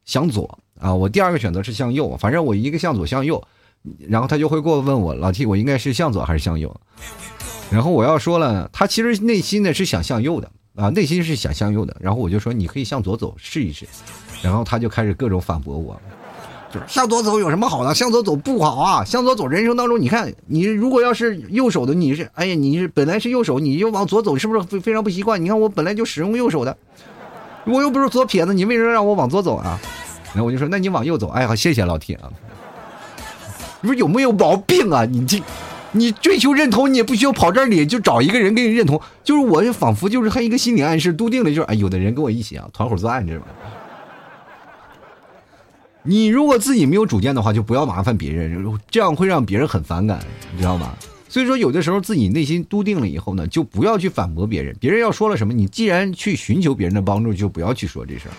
[0.04, 3.42] 向左啊，我第二个选择是向右，反正我一个向左向右，
[4.08, 6.80] 然后他就会过问我老 T，我应该是向左还是向右？
[7.70, 13.86] 然后我要说了，他其实内心呢是想向右的啊，内心是想向右的，然后我就说你可以向左走试一试，
[14.42, 16.00] 然后他就开始各种反驳我，
[16.72, 17.94] 就是向左走有什么好的？
[17.94, 25.40] 向左走不好啊，向左走人生当中，你看你如果要是右手的，你是哎呀，你是本来是右手，你又往左走，是不是非非常不习惯？
[25.42, 26.76] 你看我本来就使用右手的。
[27.66, 29.80] 我又不是左撇子，你为什么让我往左走啊？
[30.34, 31.28] 然后我就说，那你往右走。
[31.28, 32.28] 哎好，谢谢老铁啊。
[33.80, 35.04] 你说有没有毛病啊？
[35.04, 35.40] 你这，
[35.96, 39.00] 你追求认同，你也不需要跑这里就找一个人给你认同。
[39.22, 43.46] 就是我就仿佛就是他一个心理暗示，笃定了就是，哎，有的人跟我一起啊，团伙作案，知道吗？
[46.02, 50.20] 你如果自己没有主见的话，就不要麻烦别人，这样会让别人很反感，
[50.52, 50.94] 你知道吗？
[51.28, 54.76] 所以说，有的时候自己内心笃定了以后呢，就不要去反驳别人。
[54.78, 58.34] 别人要说了什么，你既然去寻求别人的帮助，就不要去说这事儿，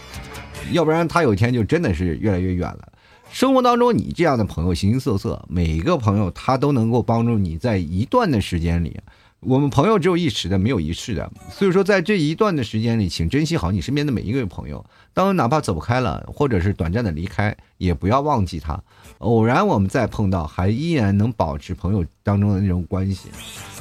[0.71, 2.87] 要不然他有一天就真的是越来越远了。
[3.35, 8.97] 生活当中，你这样的朋友形形色色，每一个朋友他都能够帮助你在一段的时间里。
[9.41, 11.29] 我们朋友只有一时的，没有一世的。
[11.51, 14.85] 所以说，在这一段的时间里，请珍惜好你身边的每一位朋友。
[15.13, 18.81] 当哪怕走不开了，或者是短暂的离开，也不要忘记他。
[19.17, 23.27] 偶然我们再碰到，还依然能保持朋友当中的那种关系。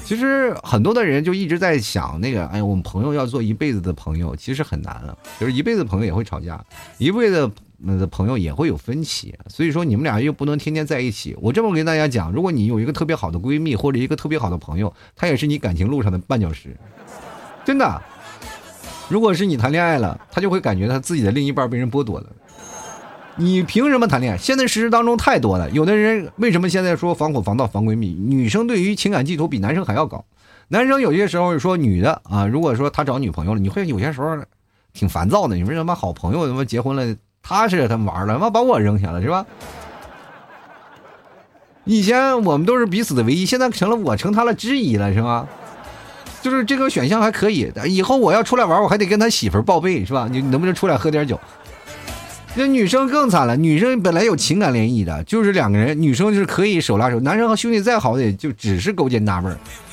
[0.03, 5.17] 其实很多的人就一直在想那个，哎，我们朋友要做一辈子的朋友，其实很难了。
[5.39, 6.61] 就是一辈子朋友也会吵架，
[6.99, 7.49] 一辈子。
[7.87, 11.37] 那的朋友也会有分歧，所以说你们俩又不能天天在一起。
[11.41, 16.77] 我这么跟大家讲，如果你有一个特别好的闺蜜或者一个特别好的朋友，他也是你感情路上的绊脚石，
[17.65, 18.03] 真的。
[19.09, 22.27] 如果是你谈恋爱了，他就会感觉他自己的另一半被人剥夺了。
[23.37, 24.39] 你凭什么谈恋爱？
[24.39, 28.15] 现在事实当中太多了，有的人为什么现在说防火防盗防闺蜜？
[28.15, 30.25] 女生对于情感寄托比男生还要高。
[30.69, 34.39] 男生有些时候说女的啊，如果说他找女朋友了，你会有些时候
[34.95, 35.57] 挺烦躁的。
[35.57, 37.15] 你为什么好朋友他妈结婚了？
[37.45, 39.45] 他是他玩了，妈把我扔下了是吧？
[41.85, 45.47] 以前我们都是彼此的唯一，现在成了我成他的之一了是吧？
[46.41, 50.27] 就是这个选项还可以，以后我要出来玩，我还得跟他媳妇报备是吧？
[50.31, 51.39] 你能不能出来喝点酒？
[52.55, 59.51] 那女生更惨了，女生本来有情感联谊的，就是两个人，女生就是可以手拉手，男生和兄弟再好也就只是勾肩搭背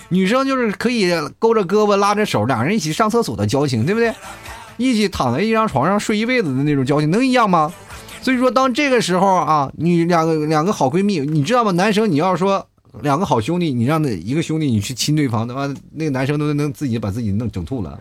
[0.10, 4.14] 女生就是可以勾着胳膊拉着手，两人一起上厕所的交情，对不对？
[4.82, 7.72] 一起躺在一张床上睡一辈子的那种交情能一样吗？
[8.22, 11.72] 所以说，当这个时候啊，你两个两个好闺蜜，你知道吗？
[11.72, 12.66] 男生你要说
[13.02, 18.00] 两个好兄弟，你让那一个兄弟你去亲对方，他妈那个男生都能自己把自己弄整吐了，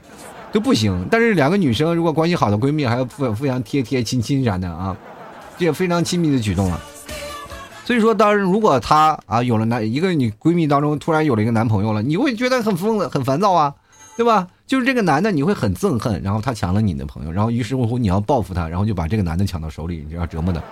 [0.53, 1.07] 都不行。
[1.11, 4.95] 但是两个女生如果关系好的闺蜜，还要互互相贴贴亲亲啥的啊，
[5.59, 6.79] 这也非常亲密的举动了。
[7.87, 13.75] 所以说，当然如果她啊有了男一个女闺蜜当中突然有了一个男朋友了，你会觉得很疯很烦躁啊，
[14.21, 14.47] 对吧？
[14.67, 20.63] 就是这个男的你会很憎恨，然后他抢了你的朋友，然后于是乎你要报复他，然后就把这个男的抢到手里，你就要折磨他。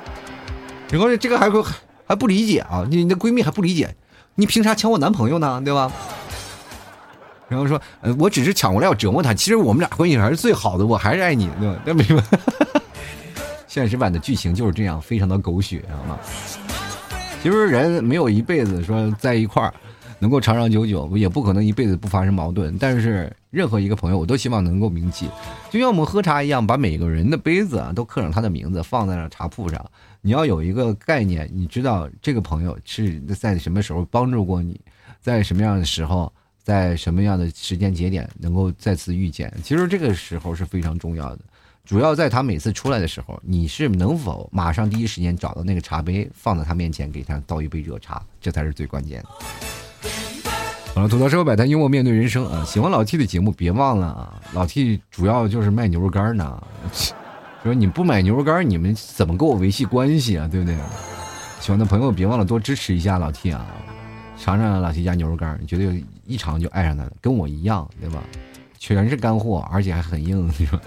[0.91, 1.65] 然后这个还会
[2.07, 3.97] 还不理解啊，你的闺蜜还不理解，
[4.35, 5.63] 你凭啥抢我男朋友呢？
[5.65, 5.91] 对吧？
[7.49, 11.81] 然后说，呃，我只是抢过来要折磨他，其实我们俩关系还是最好的，我还是爱你，对吧？
[11.87, 12.21] 但没有，
[13.67, 16.19] 现实版的剧情就是这样，非常的狗血，知道吗？
[17.43, 19.73] 其实人没有一辈子说在一块儿。
[20.19, 22.77] 能够长长久久，也不可能一辈子不发生矛盾。
[22.79, 25.29] 但是任何一个朋友，我都希望能够铭记，
[25.71, 29.85] 就像我们喝茶一样，把每个人的杯子啊都刻上他的名字，放在了茶铺上。
[30.21, 34.81] 你要有一个概念，你知道这个朋友是在什么时候帮助过你，
[35.21, 39.53] 在什么样的时候，在什么样的时间节点能够再次遇见。
[39.63, 41.39] 其实这个时候是非常重要的，
[41.85, 49.29] 主要在他每次出来的时候，你是能否马上第一时间找到那个茶杯，放在他面前，给他倒一杯热茶，这才是最关键的。
[50.99, 52.65] 好了，吐槽社会百态，幽默面对人生啊！
[52.65, 54.35] 喜欢老 T 的节目，别忘了啊！
[54.53, 56.61] 老 T 主要就是卖牛肉干呢。
[57.63, 60.49] 说你不买牛肉干，你们怎么跟我维系关系啊？
[60.51, 60.77] 对不对？
[61.61, 63.65] 喜欢的朋友别忘了多支持一下老 T 啊！
[64.37, 68.21] 尝尝老 T 家牛肉干，绝对一尝就爱上它了，跟我一样，对吧？
[68.77, 70.81] 全是干货，而且还很硬，你说。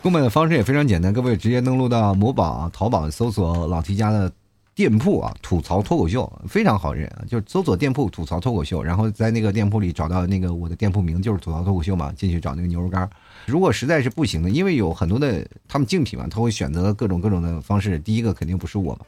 [0.00, 4.32] 购买的方式也非常简单，各位直接登录到某宝、淘宝，搜索老 T 家的。
[4.78, 13.10] 店铺啊，吐槽脱口秀非常好认啊，就是搜索店铺吐槽脱口秀，然后在那个店铺里找到那个我的店铺名就是吐槽脱口秀嘛，进去找那个牛肉干。
[13.44, 17.98] 如果实在是不行的，因为有很多的他们竞品嘛，他会选择各种各种的方式。
[17.98, 19.00] 第一个肯定不是我嘛，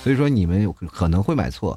[0.00, 1.76] 所以说你们有可能会买错。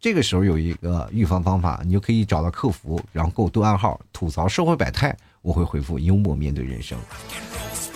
[0.00, 6.98] 这个时候有一个预防方法，你就可以找到客服，然后给我对暗号吐槽社会百态，我会回复幽默面对人生。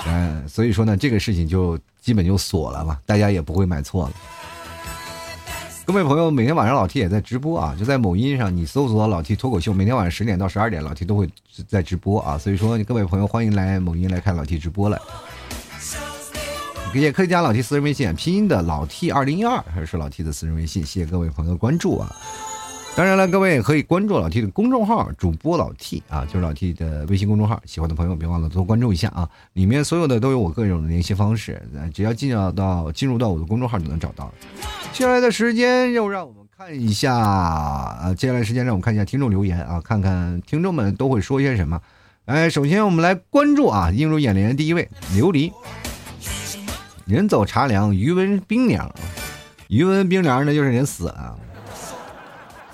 [0.07, 4.15] 嗯， 所以说呢，这个事情就基本就锁了嘛，大家也不会买错了。
[5.87, 11.29] 各位朋友，每天晚上老 T 也在直播啊，就在某音上，你搜索老 T 脱口秀，每天晚上十点到十二点，老 T 都会
[11.69, 12.39] 在直播啊。
[12.39, 14.99] 所以说，各位朋友欢迎来某音来看老 T 直播了，
[16.95, 22.11] 也可以加老 T 私人微信，拼音的老 T 二零一二，还是老 T 的私人微信，谢谢各位朋友的关注啊。
[22.97, 27.61] 当然了，各位可以关注老 T 的公众号，主播老 T 啊，就是老 T 的微信公众号。
[27.67, 31.61] 喜欢的朋友别忘了多关注一下啊，里面所有的都有我各种的联系方式，
[31.93, 34.33] 只要进入到进入到我的公众号就能找到。
[34.93, 41.81] 接下来的时间又让我们看一下啊，接下来时间让我们看一下听众留言啊，看看听众们都会说些什么。
[42.27, 45.53] 哎，首先我们来关注啊，映入眼帘的第一位琉璃，
[47.07, 48.89] 人走茶凉，余温冰凉，
[49.67, 51.37] 余温冰凉那就是人死了。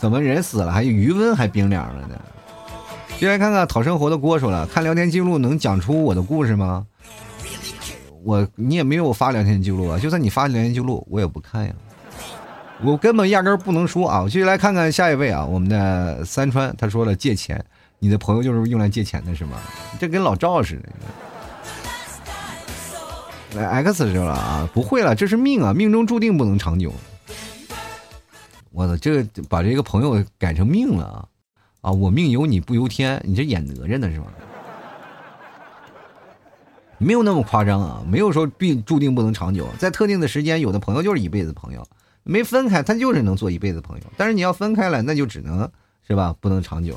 [0.00, 2.18] 怎么人死了还余温还冰凉了呢？
[3.18, 6.86] 进来看看讨生活的郭说了，看聊天记录能讲出我的故事吗？
[8.24, 11.74] 我你也没有发聊天记录啊，就算你发聊天记录，我也不看呀。
[12.82, 14.22] 我根本压根不能说啊。
[14.22, 17.62] 我继续来看看下一位啊，我们的三川他说了借钱，
[17.98, 19.58] 你的朋友就是用来借钱的是吗？
[19.98, 20.88] 这跟老赵似的。
[23.60, 26.90] 来 X 说了啊，不会了，这是命啊，命中注定不能长久。
[28.72, 31.28] 我操，这把这个朋友改成命了啊！
[31.80, 34.26] 啊，我命由你不由天，你这演哪吒呢是吧？
[36.98, 41.82] 没有那么夸张啊，没有说必注定不能长久，在特定的时间，有的朋友就是一辈子朋友，
[42.22, 45.68] 没分开他就是能做一辈子朋友，但是你要分开了，那就只能
[46.06, 46.94] 是吧，不能长久。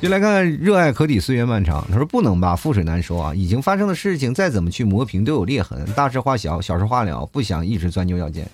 [0.00, 8.50] 就来看看热爱可抵岁月漫长，他说不能吧，覆水难收啊，已经发生的事情再怎么去磨平都有裂痕，大事化小，小事化了，不想一直钻牛角尖。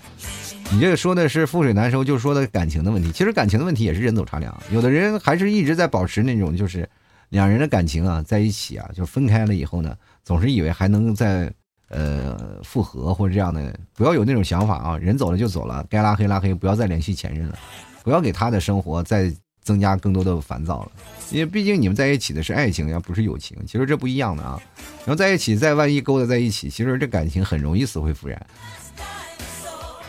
[0.73, 3.11] 你这个说的是覆水难收，就说的感情的问题。
[3.13, 6.87] 其实感情的问题也是人走茶凉，有的人还是一直在保持那种，就是
[7.31, 11.51] 两人的感情啊，在一起啊，就分开了以后呢，总是以为还能再
[11.89, 14.99] 呃复合或者这样的，不要有那种想法啊。
[14.99, 17.57] 人走了就走了，该拉黑拉黑，不要再联系前任了，
[18.03, 20.93] 不要给他的生活再增加更多的烦躁了。
[21.31, 24.61] 因为毕竟你们在一起的是爱情呀，不是友情，其实这不一样的啊。
[25.07, 28.47] 然后在一起再万一勾搭在一起，其实这感情很容易死灰复燃。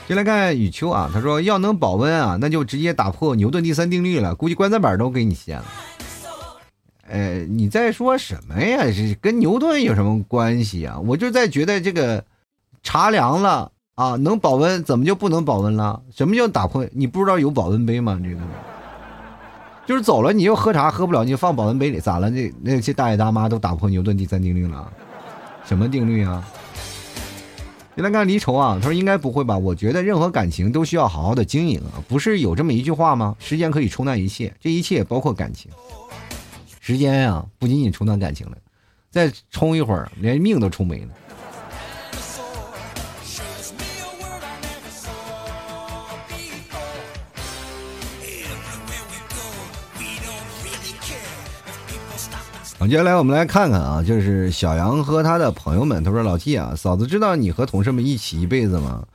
[0.08, 5.66] 先来看雨秋啊，他说要能保温啊，那就直接打破牛顿第三定律了，估计棺材板都给你掀了。
[7.10, 8.86] 哎，你在说什么呀？
[8.86, 10.98] 这跟牛顿有什么关系啊？
[11.00, 12.24] 我就在觉得这个
[12.84, 16.02] 茶凉了啊，能保温，怎么就不能保温了？
[16.16, 16.88] 什么叫打破？
[16.94, 18.18] 你不知道有保温杯吗？
[18.24, 18.40] 这个
[19.86, 22.30] 就是走了，你又喝茶喝不了，你就放保温杯里，咋了？
[22.30, 24.90] 那那些大爷大妈都打破牛顿第三定律了？
[25.66, 26.42] 什么定律啊？
[27.98, 29.58] 原来看离愁啊，他说应该不会吧？
[29.58, 33.36] 我觉得任何感情都需要好好的经营啊，不是有这么一句话吗？
[33.40, 35.72] 时间可以冲淡一切，这一切包括感情。
[36.80, 38.58] 时间呀，不仅仅冲淡感情了，
[39.10, 41.08] 再冲一会儿，连命都冲没了。
[52.86, 56.04] 接下来我们来看看啊，就是小杨和他的朋友们。
[56.04, 59.06] 他说：“老 T 啊，嫂子知道你和同事们一起一辈子吗？”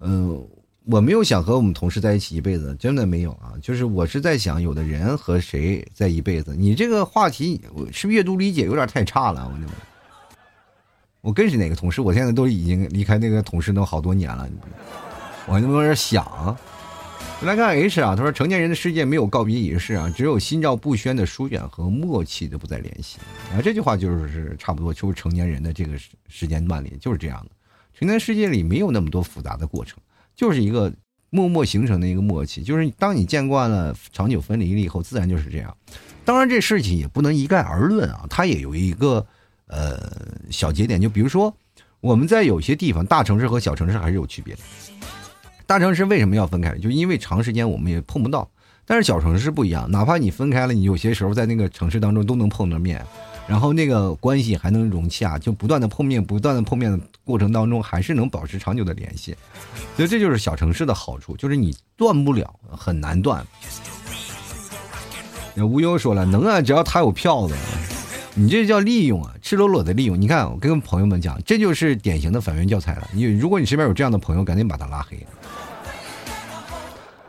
[0.00, 0.44] 嗯，
[0.86, 3.54] 我没有想和我们同事在一起一辈子，真的没有啊。
[3.62, 6.54] 就是我是在想，有的人和谁在一辈子？
[6.58, 9.48] 你这个话题，我是阅读理解有点太差了。
[9.48, 12.00] 我我跟是哪个同事？
[12.00, 14.46] 我现在都已经离开那个同事都好多年了，
[15.46, 16.56] 我还能有点想。
[17.44, 23.18] 来看 H 啊，他说成年人的世界没有告别仪式啊，只有心照不宣的疏远和默契的不再联系
[23.52, 23.60] 啊。
[23.60, 27.50] 这句话就是差不多，就是成年人的这个时间段里就是这样的。
[27.92, 29.98] 成年世界里没有那么多复杂的过程，
[30.36, 30.92] 就是一个
[31.30, 32.62] 默默形成的一个默契。
[32.62, 35.76] 就是当你见惯了长久分离了以后，自然就是这样。
[36.24, 39.26] 当然这事情也不能一概而论啊，它也有一个
[39.66, 39.98] 呃
[40.48, 41.00] 小节点。
[41.00, 41.52] 就比如说
[42.00, 44.60] 我们在有些地方，大城市和小城市还是有区别的。
[45.72, 46.76] 大城市为什么要分开？
[46.76, 48.46] 就因为长时间我们也碰不到。
[48.84, 53.02] 但是小城市不一样，哪怕你分开了，你有些时候在那个城市当中都能碰着面，
[53.46, 59.34] 然后那个关系还能融洽，就不断的碰面，不断的碰面的过程当中，还是能保持长久的联系。
[59.96, 63.42] 所以这就是小城市的好处，就是你断不了，很难断。
[65.54, 67.54] 那无忧说了，能啊，只要他有票子，
[68.34, 70.20] 你这叫利用啊，赤裸裸的利用。
[70.20, 73.08] 你看，我跟朋友们讲，这就是典型的反面教材了。
[73.14, 75.16] 你如果你身边有这样的朋友，赶紧把他拉黑。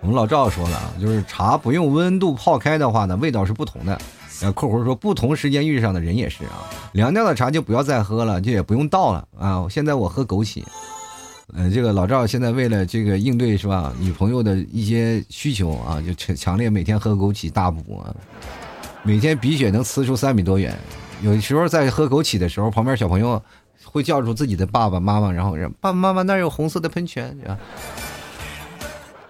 [0.04, 3.98] 我们老赵说了啊，就是茶不用温度泡开的话呢，味道是不同的。
[4.42, 9.66] 呃，括弧说不同时间遇上的人也是啊，凉掉的茶就不要再喝了，就也不用倒了啊。
[9.70, 10.62] 现在我喝枸杞。
[11.56, 18.14] 呃，这个老赵现在为了这个应对是吧，女朋友的一些需求啊，就强强烈每天喝枸杞大补啊，
[19.04, 20.78] 每天鼻血能呲出三米多远。
[21.22, 23.42] 有时候在喝枸杞的时候，旁边小朋友
[23.86, 27.58] 会叫住自己的爸爸妈妈，然后让爸爸妈妈那儿有红色的喷泉啊。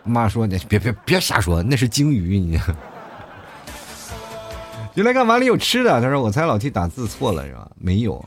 [0.03, 2.59] 妈说：“你别别别瞎说，那是鲸鱼。”你，
[4.95, 6.01] 原来干嘛里有吃的？
[6.01, 7.69] 他说：“我猜老 T 打字错了是吧？
[7.77, 8.23] 没有，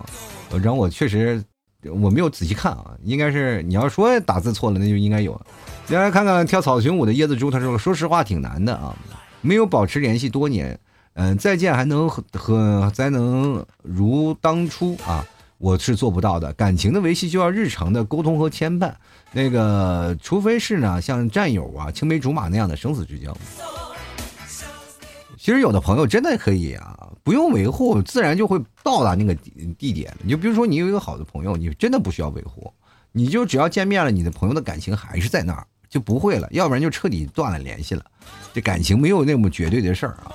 [0.50, 1.42] 然后我确实
[1.84, 5.40] 我没有仔细看啊，应该是你要说打字错了，那就应该有。
[5.86, 8.94] 先来看看跳草裙舞的椰子猪，他说：说实话挺难的啊，
[9.40, 10.78] 没有保持联系多年，
[11.14, 15.24] 嗯，再见还能和和才能如当初啊。”
[15.58, 18.92] 我是做不到的，感情的维系就要日常的沟通和牵绊，
[19.32, 23.36] 那个除非是呢，像战友啊、青梅竹马那样的生死之交。
[25.38, 29.34] 其实有的朋友真的可以啊，不用维护，自然就会到达那个
[29.78, 30.12] 地点。
[30.22, 32.72] 你就比如说，你有一个好的朋友，你真的不需要维护，
[33.12, 38.04] 你就只要见面了，你的朋友的感情还是在那儿，就不会了，要不然就彻底断了联系了。
[38.52, 40.32] 这感情没有那么绝对的事儿啊。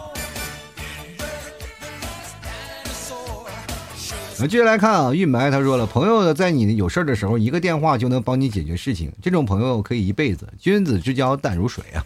[4.42, 10.48] 那接下来看啊，玉埋他说了，朋友在你有事儿的时候，一个电话就能帮你解决事情，这种朋友可以一辈子。
[10.58, 12.04] 君子之交淡如水啊，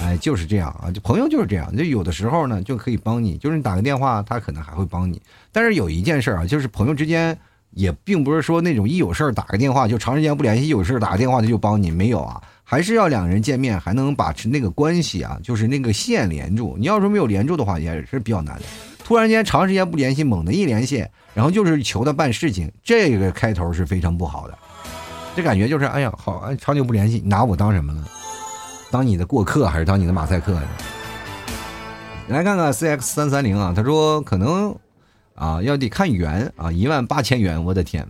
[0.00, 5.22] 哎，就是这样啊，就朋友就是这样，就有的时候呢就可以帮你，就是你打个电话，他可能还会帮你。
[5.52, 7.38] 但是有一件事啊，就是朋友之间
[7.70, 16.74] 也并不是说那种一有事儿打个电话就长时间不联系，有事儿打个电话他就帮你，没有啊，还是要两人见面，还能把持那个关系啊，就是那个线连住。
[16.76, 18.62] 你要说没有连住的话，也是比较难的。
[19.08, 21.06] 突然间长时间不联系，猛的一联系。
[21.32, 24.58] 然后就是求他办事情，这个开头是非常不好的，
[25.34, 28.04] 这感觉就是哎呀，好，长久不联系，拿我当什么了？
[28.90, 30.60] 当你的过客还是当你的马赛克？
[32.26, 34.76] 来看看 C X 三三零啊，他说可能
[35.34, 38.06] 啊要得看缘啊，一万八千元，我的天！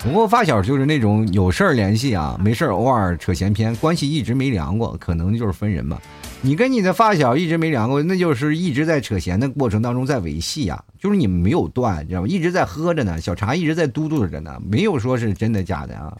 [0.00, 5.98] 不过发小就是那种有事儿联系啊，没事儿偶尔扯闲篇，关系一直没凉过，可能就是分人吧。
[6.44, 12.26] 你跟你的发小一直没聊过，那就是一直在扯闲的过程当中在维系呀，就是你们没有断，你知道吗？
[12.26, 16.12] 一直在喝着呢，小茶一直在嘟嘟着呢，没有说是真的假的啊。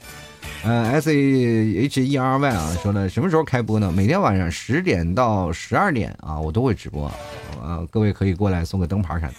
[0.64, 3.90] 嗯，S A H E R Y 啊，说呢什么时候开播呢？
[3.90, 7.06] 每天晚上十点到十二点啊，我都会直播，
[7.60, 9.34] 啊，各位可以过来送个灯牌啥的。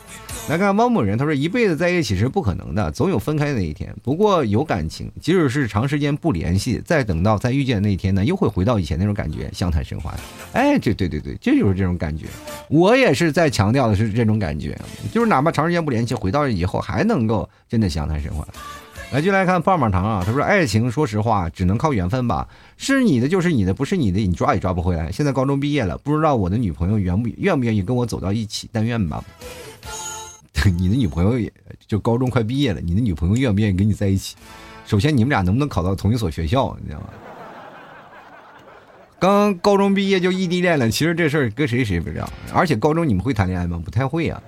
[0.49, 3.95] 来看汪某人，他说一辈子在一起是不可能的，总有分开的那一天。
[4.03, 10.13] 不过有感情，即使是长时间不联系，再等到再遇见那一天呢，又会回到以前那种感觉，相谈甚欢。
[10.51, 12.25] 哎，这对对对，这就是这种感觉。
[12.67, 14.77] 我也是在强调的是这种感觉，
[15.13, 18.45] 就是哪怕长时间不联系，回到以后还能够真的相谈甚欢。
[19.13, 20.23] 来，就来看棒棒糖啊！
[20.25, 22.47] 他说：“爱情，说实话，只能靠缘分吧。
[22.77, 25.11] 是你的就是你的，不是你的，你抓也抓不回来。
[25.11, 29.23] 现在高中毕业了，不知道我的女朋友愿不愿不愿意跟我走到一起，但愿吧。
[30.77, 31.53] 你的女朋友也
[31.85, 34.35] 就高中快毕业了，你的女朋友愿不愿意跟你在一起？
[34.87, 37.07] 首先你们俩能不能考到同一所学校，你知道吗？
[39.19, 42.27] 刚高中毕业就异地恋了，其实这事儿跟谁谁不知道。
[42.51, 43.79] 而且高中你们会谈恋爱吗？
[43.85, 44.41] 不太会啊。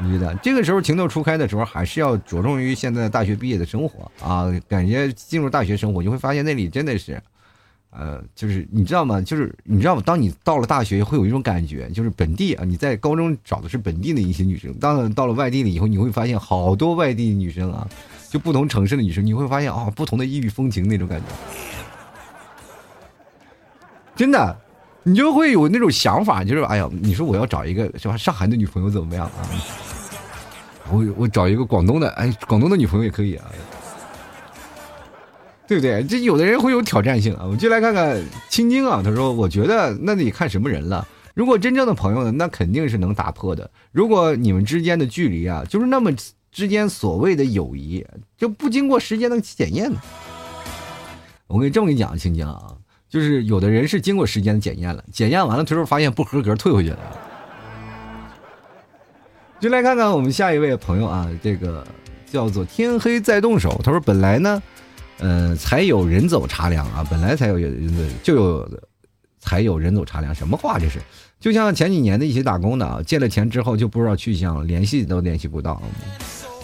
[0.00, 4.46] 我觉得这个时候情窦初开的时候，还是要着重于现在大学毕业的生活啊。
[4.68, 7.20] 感觉进入大学生活，你会发现那里真的是，
[7.90, 9.20] 呃，就是你知道吗？
[9.20, 10.02] 就是你知道吗？
[10.06, 17.88] 当你到了大学，会有一种感觉，就是本地啊，你在高中找的是本地的一些女生，当然到了外地了以后，你会发现好多外地女生啊，
[18.30, 21.26] 就不同城市的女生，你会发现啊，不同的异域风情那种感觉。
[24.14, 24.56] 真的，
[25.02, 28.16] 你就会有那种想法，就是哎呀，你说我要找一个是吧？
[28.16, 29.42] 上海的女朋友怎么样啊？
[30.90, 33.44] 我我找一个广东的，哎，广东的女朋友也可以啊，
[35.66, 36.02] 对不对？
[36.04, 37.40] 这有的人会有挑战性啊。
[37.44, 41.06] 我们就来看看青青啊，他说：“我觉得那得看什么人了。
[41.34, 43.70] 如果真正的朋友呢，那肯定是能打破的。
[43.92, 46.10] 如果你们之间的距离啊，就是那么
[46.50, 48.04] 之间所谓的友谊，
[48.36, 50.00] 就不经过时间的检验呢。
[51.46, 52.74] 我跟你这么跟你讲，青青啊。”
[53.08, 56.98] 就是有的人是经过时间的检验了，检验完了，最后发现不合格，退回去了。
[59.60, 61.84] 就来看看我们下一位朋友啊，这个
[62.30, 63.80] 叫做天黑再动手。
[63.82, 64.62] 他说：“本来呢，
[65.18, 68.80] 呃，才有人走茶凉啊，本来才有人就有
[69.40, 71.00] 才有人走茶凉，什么话这是？
[71.40, 75.82] 就像前几年的一些打工的啊，借了钱之后就不知道去向，联系都联系不到。”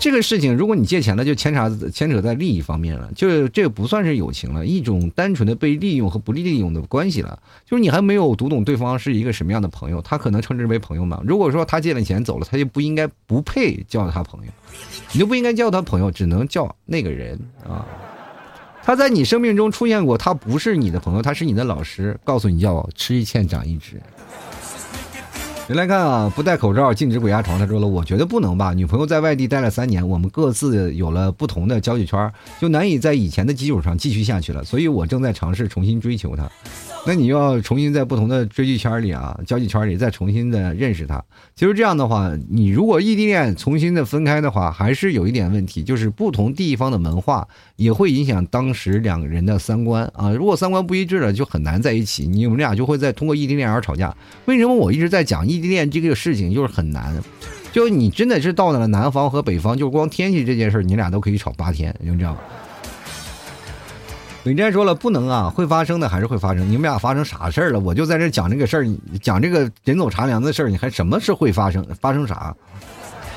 [0.04, 7.42] 这个事情，如果你借钱了，就牵扯牵扯在利益方面了，就这不算是友情了，一种单纯的被利用和不利用的关系了。
[7.64, 11.22] 就是你还没有读懂对方是一个什么样的朋友，他可能称之为朋友吗？
[11.26, 14.52] 如果说他借了钱走了，他就不应该不配叫他朋友，
[15.12, 17.86] 你就不应该叫他朋友，只能叫那个人啊。
[18.82, 23.98] 他在你生命中出现过，他不是你的朋友，他是你的老师，告诉你要吃一堑长一智。
[25.66, 27.58] 人来看啊，不戴口罩禁止鬼压床。
[27.58, 28.74] 他说了，我觉得不能吧。
[28.74, 34.62] 女朋友在外地待了三年，我们各自有了不同的交际圈，就难以在以前的基础上继续下去了。
[34.62, 36.46] 所以我正在尝试重新追求她。
[37.06, 41.22] 那你要重新在不同的追剧圈里啊，交际圈里再重新的认识她。
[41.56, 50.30] 其实这样的话，你如果异地恋重新的分开的话，还是有一点问题，就是不同地方的文化也会影响当时两个人的三观啊。
[50.30, 52.26] 如果三观不一致了，就很难在一起。
[52.26, 54.14] 你们俩就会在通过异地恋而吵架。
[54.44, 57.14] 为什么我一直在讲异异地恋这个事情就是很难？
[57.72, 62.36] 就你真的是到了南方和北方，就光天气这件事你俩都可以吵八天，就这样。
[64.44, 66.68] 伟战说了不能啊，会发生的还是会发生。
[66.68, 67.80] 你们俩发生啥事儿了？
[67.80, 68.86] 我就在这讲这个事儿，
[69.22, 71.82] 讲这个人走茶凉的事儿，你还什么是会发生？
[72.00, 72.54] 发生啥？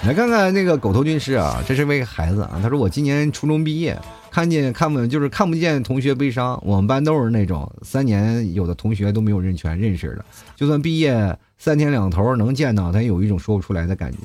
[0.05, 2.59] 来看看那个狗头军师啊，这是位孩子啊。
[2.61, 3.97] 他说我今年初中毕业，
[4.30, 6.61] 看见看不就是看不见同学悲伤。
[6.63, 14.18] 我们班都是那种三年有的同学都没有认全认识的，就算毕业三天两头能见到，他有一种说不出来的感觉。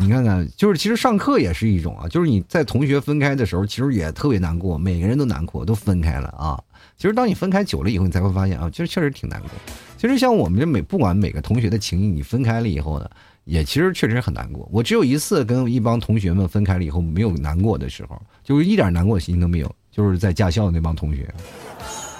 [0.00, 6.56] 你看看，就是其实上课也是一种啊，就是你在同学分开的时候，其实也特别难过，每个人都难过，都分开了啊。
[6.96, 9.50] 其实当你分开久了以后，你才会发现啊，其实确实挺难过。
[9.96, 13.10] 其实像我们这每不管每个同学的情谊，你分开了以后呢，
[13.44, 14.68] 也其实确实很难过。
[14.70, 21.28] 我只有一次跟一帮同学们分开了以后没有难过的时候，就是一点难过的心情都没有，就是在驾校那帮同学，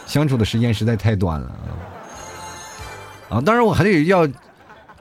[0.05, 1.57] 相处的时间实在太短了
[3.29, 3.41] 啊。
[3.41, 4.29] 当然我还得要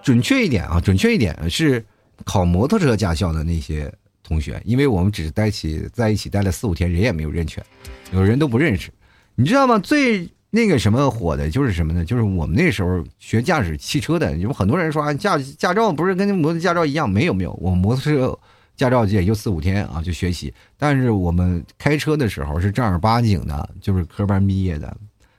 [0.02, 1.84] 准确一点啊，准确一点是。
[2.26, 7.64] 考摩托车驾校的那些同学，因为我们只是待起在一起待了四五天，人也没有认全，
[8.12, 8.90] 有人都不认识，
[9.36, 9.78] 你知道吗？
[9.78, 12.04] 最那个什么火的就是什么呢？
[12.04, 17.08] 就是我们那时候学驾驶汽车的，有很多人说啊，驾驾照不是跟摩托驾照一样？
[17.08, 18.38] 没有没有，我摩托车
[18.76, 24.98] 驾照也就四五天啊就学习，但是我们开车的时候是正儿八经的，就是科班毕业的，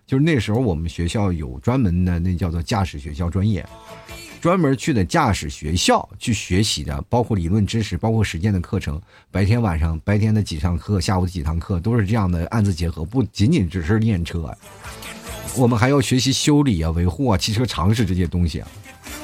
[0.09, 3.65] 就是那时候我们学校有专门的那叫做驾驶学校专业。
[4.41, 8.99] 专门去的驾驶学校去学习的，包括理论知识，包括实践的课程。
[9.33, 14.57] 白天晚上，白天的几堂课，下午的几堂课，都是这样的案子结合，不仅仅只是练车，
[15.57, 18.69] 我们还要学习修理啊、维护啊、汽车常识这些东西啊。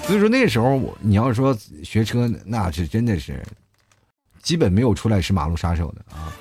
[0.02, 3.40] 所以说那时候，我你要说学车，那是真的是
[4.42, 6.36] 基本没有出来是马路杀手的啊。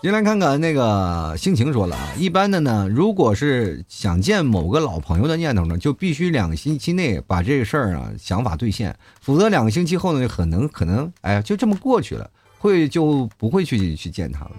[0.00, 14.52] 先来看看那个心情说了啊，一般的呢，如果是想见某个老朋友的念头呢，就必须两个星期内把这个事儿啊想法兑现，否则两个星期后呢，可能可能哎呀就这么过去了，会就不会去去见他了。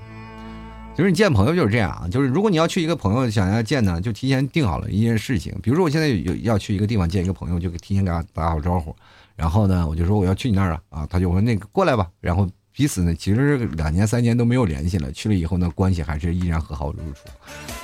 [0.94, 8.94] 就是你见朋友就是这样啊，就是如果你要去一个朋友想要见呢，就提前定好了一件事情，比如说我现在有要去一个地方见一个朋友，就提前给他打好招呼，
[9.38, 12.46] 然后呢，我就说我要去你那儿了，啊，他就说那个过来吧，然后。
[12.80, 15.11] 彼此呢，其实两年三年都没有联系了。
[15.11, 17.27] 去了以后呢，关系还是依然和好如初。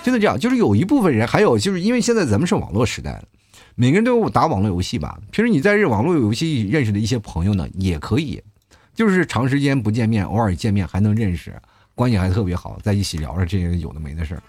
[0.05, 3.21] 真的这样，就是有一部分人，还有就是因为现在咱们是网络时代，
[3.75, 5.19] 每个人都有打网络游戏吧。
[5.31, 8.41] 平时你在这网络游戏认识的一些朋友呢，也可以，
[8.93, 11.53] 就是长时间不见面，偶尔见面还能认识
[11.93, 14.41] 关系还特别好，在一起聊着这些有的没的事儿。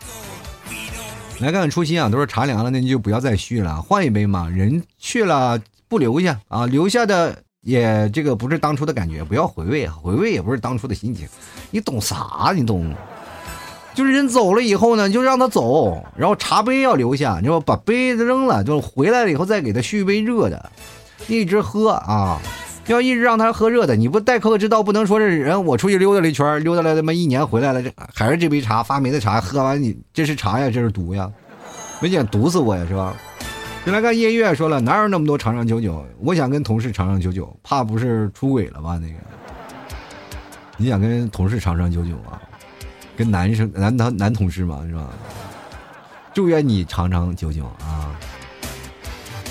[1.40, 4.49] 来看看初心啊，都是茶凉了，那你就不要再续了，换一杯嘛。
[4.49, 11.27] 人去了不留下啊，留下的也这个不是当初的感觉，不要回味，回味也不是当初的心情。
[11.73, 12.53] 你懂啥？
[12.55, 12.95] 你懂？
[13.93, 20.71] 就是人走了以后呢，就让他走，然后茶杯要留下，你说把杯子扔了，就回来了以后再给他续一杯热的，
[21.27, 22.41] 一直喝啊。
[22.87, 31.29] 要一直让他喝热的，你不待客之道，不能说这人我出去溜达了一圈，溜达了他妈一年回来了，这还是这杯茶发霉的茶，喝完你这是茶呀，这是毒呀，
[31.99, 33.12] 没见毒死我呀，是吧？
[33.87, 36.05] 就来看夜月说了，哪有那么多长长久久？
[36.18, 38.99] 我想跟同事长长久久，怕不是出轨了吧？
[39.01, 39.14] 那个，
[40.76, 42.43] 你想跟同事长长久久啊？
[43.16, 45.09] 跟男生男男男同事嘛，是吧？
[46.34, 48.11] 祝愿你长长久久啊！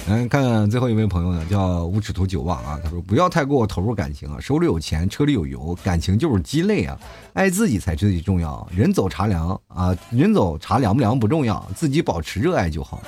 [0.09, 2.77] 来看看最后一位朋友呢，叫无耻图久望啊。
[2.83, 6.99] 他说：“不要太过投入感情啊，手里有钱，车里有油，感情就是鸡肋啊。
[7.31, 8.67] 爱自己才最重要。
[8.75, 13.01] 人走茶凉啊，人走茶凉不凉不重要，自己保持热爱就好。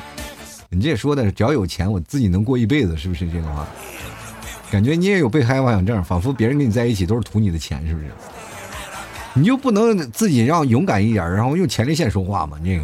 [0.70, 3.68] 你这说的，只要有钱，我自己能过一辈子，是不是这个话？
[4.70, 8.08] 感觉你也有被害妄想症，仿佛别人跟你在一起都是图你的钱，是不是？
[9.34, 12.58] 你就不能自己让勇敢一点，然后用前列腺说话吗？
[12.64, 12.84] 这个。”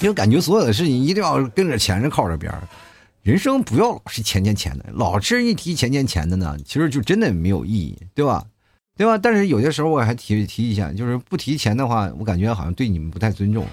[0.00, 2.60] 因为感觉所有的事情一定要跟着钱人靠着边儿，
[3.22, 8.44] 人生不要老是钱钱钱的，老是一提钱钱钱的呢，其实就真的没有意义，对吧？
[8.96, 9.16] 对吧？
[9.16, 13.64] 但是有些时候我还提提一下，就是不提钱的话，我感觉好像对你们不太尊重，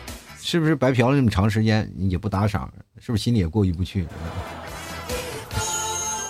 [0.41, 0.75] 是不是？
[0.75, 4.07] 白嫖了那么长时间也不打赏，是不是心里也过意不去？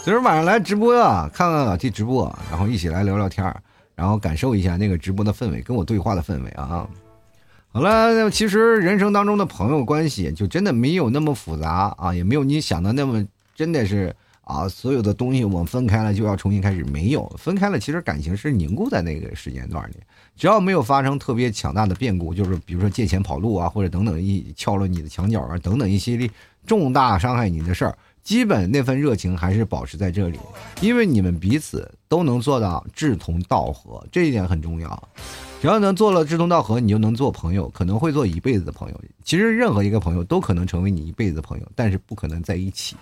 [0.03, 3.55] 昨儿晚上来直播啊，看看老 T 直播，然后一起来聊聊天
[3.95, 6.87] 然后感受一下那个直播的氛围，跟我对话的氛围啊。
[7.71, 14.15] 好了，其实人生当中的朋友关系就真的没有那么复杂啊，也没有你想的那么真的是
[14.49, 19.97] 啊，所有的东西我们分开了就要重新开始，没有分开了，其实感情是凝固在那个时间段里，
[20.35, 26.27] 只要没有发生特别强大的变故，就是比如说借钱跑路啊，或者等等一撬了你的墙角啊，等等一系列
[26.65, 30.39] 重大伤害你的事儿，基本那份热情还是保持在这里，
[30.81, 35.09] 因为你们彼此都能做到志同道合，这一点很重要。
[35.61, 39.01] 只要能做了志同道合，你就能做朋友，可能会做一辈子的朋友。
[39.25, 42.95] 其实任何一个朋友都可能成为你一辈子的朋友，但是不可能在一起。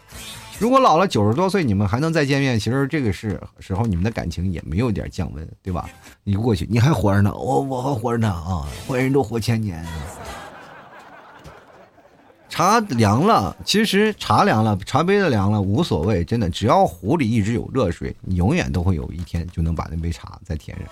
[0.59, 5.87] 如果老了九十多岁，你们还能再见面，其实这个是时候你们的感情也没有点降温，对吧？
[6.23, 8.65] 你过去你还活着呢，我我还活着呢啊！
[8.87, 9.85] 坏人都活千年。
[12.49, 20.87] 茶凉了，其实茶凉了，茶杯子凉了无所谓，真的，只要壶里一直有热水，你永远都会有一天就能把那杯茶再添上。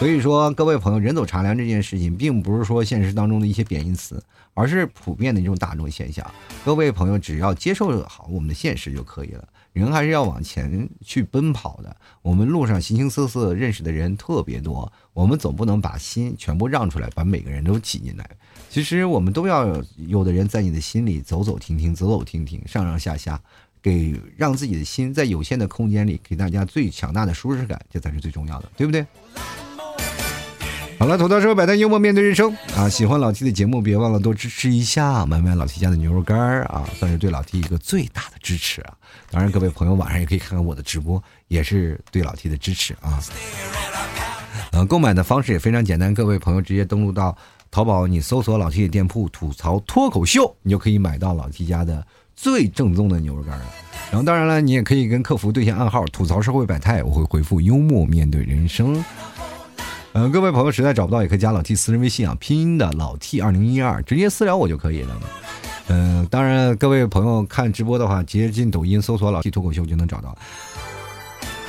[0.00, 4.24] 所以说，各位朋友，人走茶凉这件事情，并不是说现实当中的一些贬义词，
[4.54, 6.26] 而是普遍的一种大众现象。
[6.64, 9.46] 各位朋友，只要接受好我们的现实就可以了。
[9.74, 11.94] 人还是要往前去奔跑的。
[12.22, 18.26] 我们路上形形色色认识的人特别多，我们总不能把心全部让出来，把每个人都挤进来。
[18.70, 23.38] 其实我们都要有的人在你的心里走走停停，走走停停，上上下下，
[23.82, 29.04] 给让自己的心在有限的空间里给大家最强大的舒适感，这才是最重要的，对不对？
[31.00, 32.86] 好了，吐槽社会百态，幽默面对人生啊！
[32.86, 38.92] 喜欢老 T 的节目，别忘了多支持一下，买买老 T 家的牛肉干啊，算是对老 T 一个最大的支持啊！
[39.30, 43.18] 当然，各位朋友晚上也可以看看我的直播，也是对老 T 的支持啊！
[44.72, 47.34] 呃，购买的方式也非常简单，各位朋友直接登录到
[47.70, 53.64] 淘宝，你搜索老 T 的店铺“吐槽脱口秀”，你就可以买到老 T 家的最正宗的牛肉干了。
[54.10, 59.02] 然后，当然了，你也可以跟客服对下暗号“吐槽社会百态”，我会回复“幽默面对人生”。
[60.12, 65.20] 嗯，各位朋友实在找不到，也可以加老 T 私人微信啊，拼音的老 T 二零一二，直接私聊我就可以了。
[65.88, 70.36] 嗯，当然，各位朋友看直播的话，直接进抖音搜索老 T 脱口秀就能找到。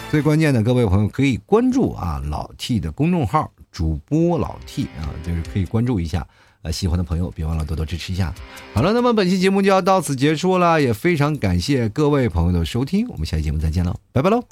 [0.09, 6.27] 最关键的，各位朋友可以关注啊老 T 的公众号主播老 T 啊，就是可以关注一下。
[6.63, 8.33] 呃，喜欢的朋友别忘了多多支持一下。
[8.73, 14.43] 好了，那么本期节目就要到此结束了，也非常感谢各位朋友的收听，我们下期节目再见喽，拜拜喽。